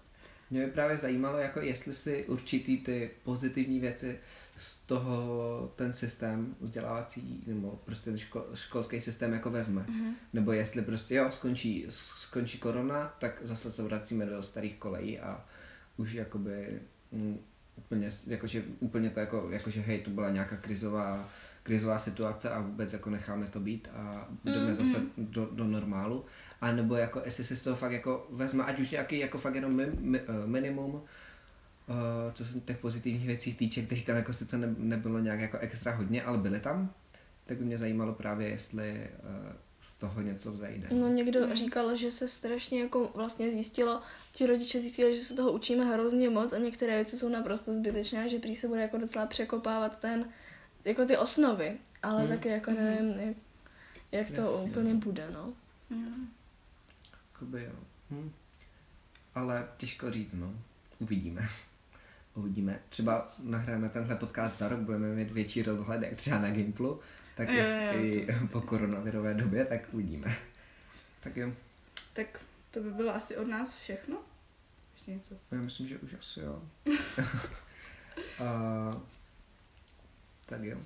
[0.49, 4.19] mě by právě zajímalo, jako jestli si určitý ty pozitivní věci
[4.57, 9.85] z toho ten systém vzdělávací, nebo prostě ten ško, školský systém jako vezme.
[9.89, 10.15] Mhm.
[10.33, 11.85] Nebo jestli prostě, jo, skončí,
[12.17, 15.45] skončí korona, tak zase se vracíme do starých kolejí a
[15.99, 16.79] už jakoby
[17.11, 17.37] mm,
[17.75, 21.29] úplně, jakože, úplně to jako, jakože hej, to byla nějaká krizová,
[21.63, 24.75] krizová situace a vůbec jako necháme to být a jdeme Mhm.
[24.75, 26.25] zase do, do normálu.
[26.61, 29.55] A nebo jako, jestli si z toho fakt jako vezme, ať už nějaký jako fakt
[29.55, 31.01] jenom mi, mi, eh, minimum,
[31.89, 35.57] eh, co se těch pozitivních věcí týče, kterých tam jako sice ne, nebylo nějak jako
[35.57, 36.93] extra hodně, ale byly tam,
[37.45, 39.09] tak by mě zajímalo právě, jestli eh,
[39.81, 40.87] z toho něco vzejde.
[40.91, 44.01] No někdo říkal, že se strašně jako vlastně zjistilo,
[44.33, 48.29] ti rodiče zjistili, že se toho učíme hrozně moc a některé věci jsou naprosto zbytečné,
[48.29, 50.25] že prý se bude jako docela překopávat ten,
[50.85, 52.29] jako ty osnovy, ale Hmm.
[52.29, 53.37] taky jako nevím, jak,
[54.11, 54.69] jak to Jasně.
[54.71, 55.53] úplně bude, no.
[57.33, 57.71] Jakoby jo.
[58.11, 58.31] Hm.
[59.35, 60.53] Ale těžko říct, no.
[60.99, 61.49] Uvidíme.
[62.35, 62.79] Uvidíme.
[62.89, 66.99] Třeba nahráme tenhle podcast za rok, budeme mít větší rozhled, jak třeba na Gimplu,
[67.39, 67.63] tak Jo,
[67.93, 70.35] i, jo, i po koronavirové době, tak uvidíme.
[71.23, 71.51] Tak jo,
[72.13, 72.39] Tak
[72.71, 74.17] to by bylo asi od nás všechno.
[74.93, 75.35] Ještě něco.
[75.51, 76.61] já myslím, že už asi jo.
[78.39, 79.01] A,
[80.45, 80.77] tak jo.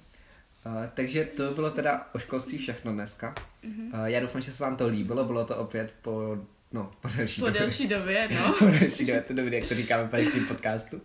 [0.65, 3.35] A, takže to bylo teda o školství všechno dneska.
[3.63, 3.89] Mhm.
[3.95, 7.41] A, já doufám, že se vám to líbilo, bylo to opět po, no, po delší
[7.41, 7.61] Po době.
[7.61, 8.53] delší době, no.
[8.59, 11.01] po delší době, to dobrý, jak to říkáme tady v tom podcastu.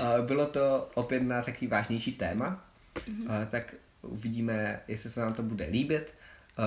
[0.00, 2.64] A, bylo to opět na takový vážnější téma,
[3.08, 3.30] Mhm.
[3.30, 3.74] a, tak
[4.06, 6.14] uvidíme, jestli se nám to bude líbit.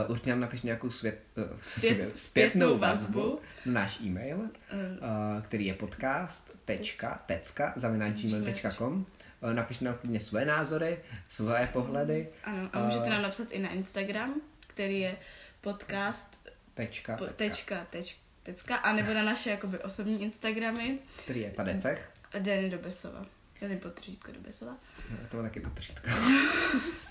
[0.05, 3.39] Uh, určitě nám napiš nějakou svět, uh, Zpět- zpětnou vazbu vazbu.
[3.65, 9.05] na náš e-mail, uh, Eh, který je podcast.tecka zavináč.gmail.com
[9.41, 12.27] uh, Napište nám klidně své názory, své pohledy.
[12.43, 14.33] Ano, a můžete nám napsat i na Instagram,
[14.67, 15.15] který je
[15.61, 21.51] podcast Tečka, po, tečka, teč, tecka, a nebo na naše jakoby osobní Instagramy který je
[21.51, 22.09] Tadecech.
[22.39, 23.25] Deny Dobesova.
[23.61, 24.77] Deny potržítko Dobesova.
[25.11, 26.07] No, to taky potržítko.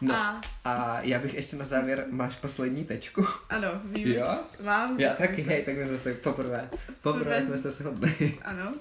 [0.00, 3.26] No A a já bych ještě na závěr, máš poslední tečku?
[3.48, 4.38] ano, vím, Jo?
[4.60, 5.00] mám.
[5.00, 8.38] Já tak taky, se- hej, tak my jsme se poprvé, poprvé Poprvé jsme se shodli.
[8.42, 8.74] Ano.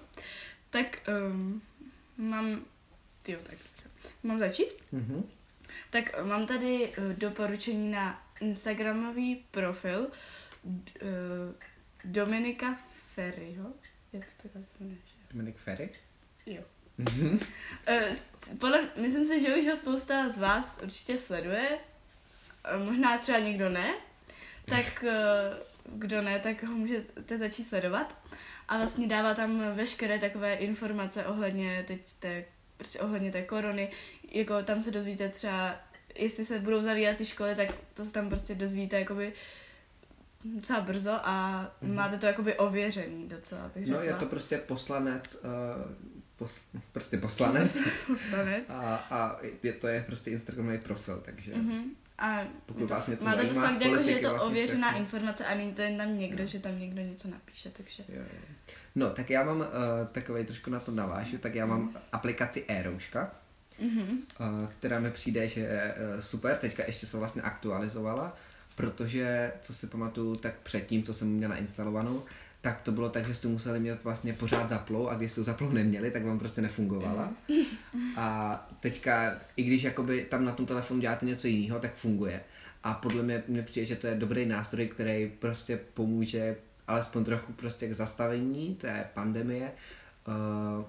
[0.69, 0.99] Tak
[1.32, 1.61] um,
[2.17, 2.61] mám,
[3.28, 3.57] jo, tak
[4.23, 4.67] mám začít?
[4.91, 5.23] Mhm.
[5.89, 10.07] Tak eh, mám tady uh, doporučení na Instagramový profil
[10.63, 10.82] uh,
[12.05, 12.78] Dominika
[13.15, 13.73] Ferryho.
[14.13, 14.97] Jak to takhle se jmenuje?
[15.32, 15.89] Dominik Ferry?
[16.45, 16.61] Jo.
[16.97, 17.39] Mhm.
[17.89, 21.69] Uh, podle, myslím si, že už ho spousta z vás určitě sleduje.
[22.77, 23.93] Uh, možná třeba někdo ne.
[24.65, 28.15] Tak uh, kdo ne, tak ho můžete začít sledovat.
[28.67, 32.45] A vlastně dává tam veškeré takové informace ohledně teď té,
[32.77, 33.91] prostě ohledně té korony.
[34.31, 35.75] Jako tam se dozvíte třeba,
[36.15, 39.33] jestli se budou zavírat ty školy, tak to se tam prostě dozvíte jakoby
[40.45, 41.95] docela brzo a Mhm.
[41.95, 44.19] máte to jakoby ověřený docela, bych No je řekla.
[44.19, 46.61] to prostě poslanec, uh, pos,
[46.91, 47.77] prostě poslanec
[48.07, 48.63] Poslanec.
[48.69, 51.83] a, a je, to je prostě Instagramový profil, takže Mhm.
[52.19, 54.88] A Pokud to, vás něco máte to zajímá fakt jako, že je to vlastně ověřená
[54.88, 55.03] všechno.
[55.05, 58.03] informace a není to jen tam někdo, že tam někdo něco napíše, takže...
[58.09, 58.39] Jo, jo.
[58.95, 59.65] No, tak já mám uh,
[60.11, 63.31] takový trošku na to navážu, tak já mám aplikaci e-rouška,
[63.79, 64.01] Mhm.
[64.39, 68.38] uh, která mi přijde, že je uh, super, teďka ještě se vlastně aktualizovala,
[68.75, 72.23] protože, co si pamatuju, tak předtím, co jsem měl nainstalovanou,
[72.68, 75.70] tak to bylo tak, že jste museli mít vlastně pořád zaplou a když jste zaplou
[75.70, 77.34] neměli, tak vám prostě nefungovala.
[78.18, 82.41] A teďka, i když jakoby tam na tom telefonu děláte něco jiného, tak funguje.
[82.84, 86.55] A podle mě, mě přijde, že to je dobrý nástroj, který prostě pomůže
[86.88, 89.72] alespoň trochu prostě k zastavení té pandemie.
[90.28, 90.86] Uh,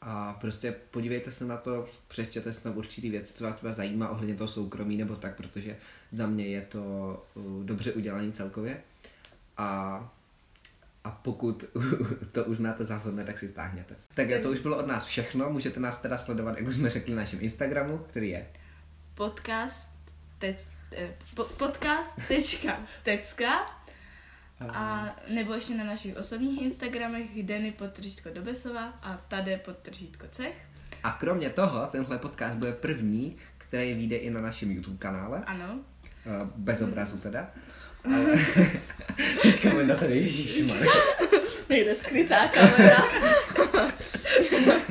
[0.00, 4.08] a prostě podívejte se na to, přečtěte si tam určitý věci, co vás třeba zajímá
[4.08, 5.76] ohledně toho soukromí nebo tak, protože
[6.10, 6.80] za mě je to
[7.34, 8.80] uh, dobře udělaný celkově.
[9.56, 10.12] A
[11.04, 11.64] a pokud
[12.32, 13.96] to uznáte za vhodné, tak si stáhněte.
[14.14, 15.50] Tak to už bylo od nás všechno.
[15.50, 18.46] Můžete nás teda sledovat, jak už jsme řekli, na našem Instagramu, který je
[19.14, 19.90] Podcast,
[20.38, 23.82] tec, eh, po, podcast tečka tecka
[24.68, 30.54] a nebo ještě na našich osobních Instagramech Deny podtržítko Dobesova a Tade podtržítko Cech.
[31.04, 35.80] A kromě toho, tenhle podcast bude první, který vyjde i na našem YouTube kanále, Ano.
[36.26, 37.50] eh, bez obrazu teda.
[38.04, 38.38] Ale
[39.42, 40.78] teďka mám na tady Ježíšmar.
[41.70, 42.96] Někde skrytá kamera.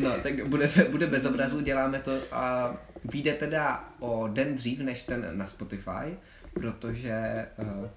[0.00, 4.80] No, tak bude, se- bude bez obrazu, děláme to a vyjde teda o den dřív
[4.80, 6.16] než ten na Spotify,
[6.54, 7.90] protože, eh,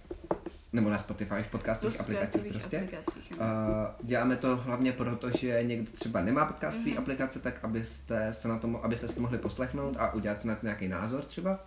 [0.74, 2.78] nebo na Spotify, v podcastových aplikacích Podcastových prostě.
[2.78, 3.38] aplikacích, no.
[3.38, 6.98] Uh, děláme to hlavně proto, že někdo třeba nemá podcastové Mhm.
[6.98, 10.48] aplikace, tak abyste se na to, mo- abyste si to mohli poslechnout a udělat si
[10.48, 11.60] na to nějaký názor třeba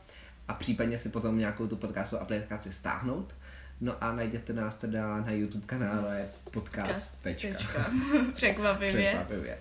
[0.48, 3.34] a případně si potom nějakou tu podcastovou aplikaci stáhnout.
[3.80, 7.22] No a najděte nás teda na YouTube kanále podcast.
[7.22, 7.86] Tečka.
[8.34, 8.92] Překvapivě.
[9.08, 9.58] Překvapivě.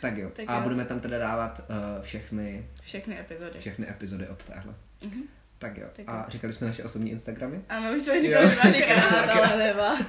[0.00, 0.30] Tak jo.
[0.36, 0.62] Tak a jo.
[0.62, 3.60] budeme tam teda dávat uh, všechny, Všechny epizody.
[3.60, 4.74] všechny epizody od téhle.
[5.04, 5.22] Mhm.
[5.58, 5.86] Tak jo.
[5.92, 6.24] Tak a jo.
[6.28, 7.60] říkali jsme naše osobní Instagramy?
[7.68, 9.24] Ano, už jsme říkali dvakrát.
[9.26, 9.92] Krát, ale nemá.
[9.94, 10.04] Uh,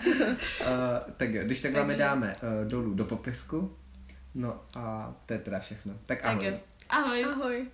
[1.18, 3.78] tak jo, když tak vám Takže- dáme uh, dolů do popisku.
[4.36, 5.94] No a to je teda všechno.
[6.06, 6.46] Tak Tak ahoj.
[6.48, 6.54] jo.
[6.90, 7.26] Ahoj.
[7.26, 7.68] Ahoj.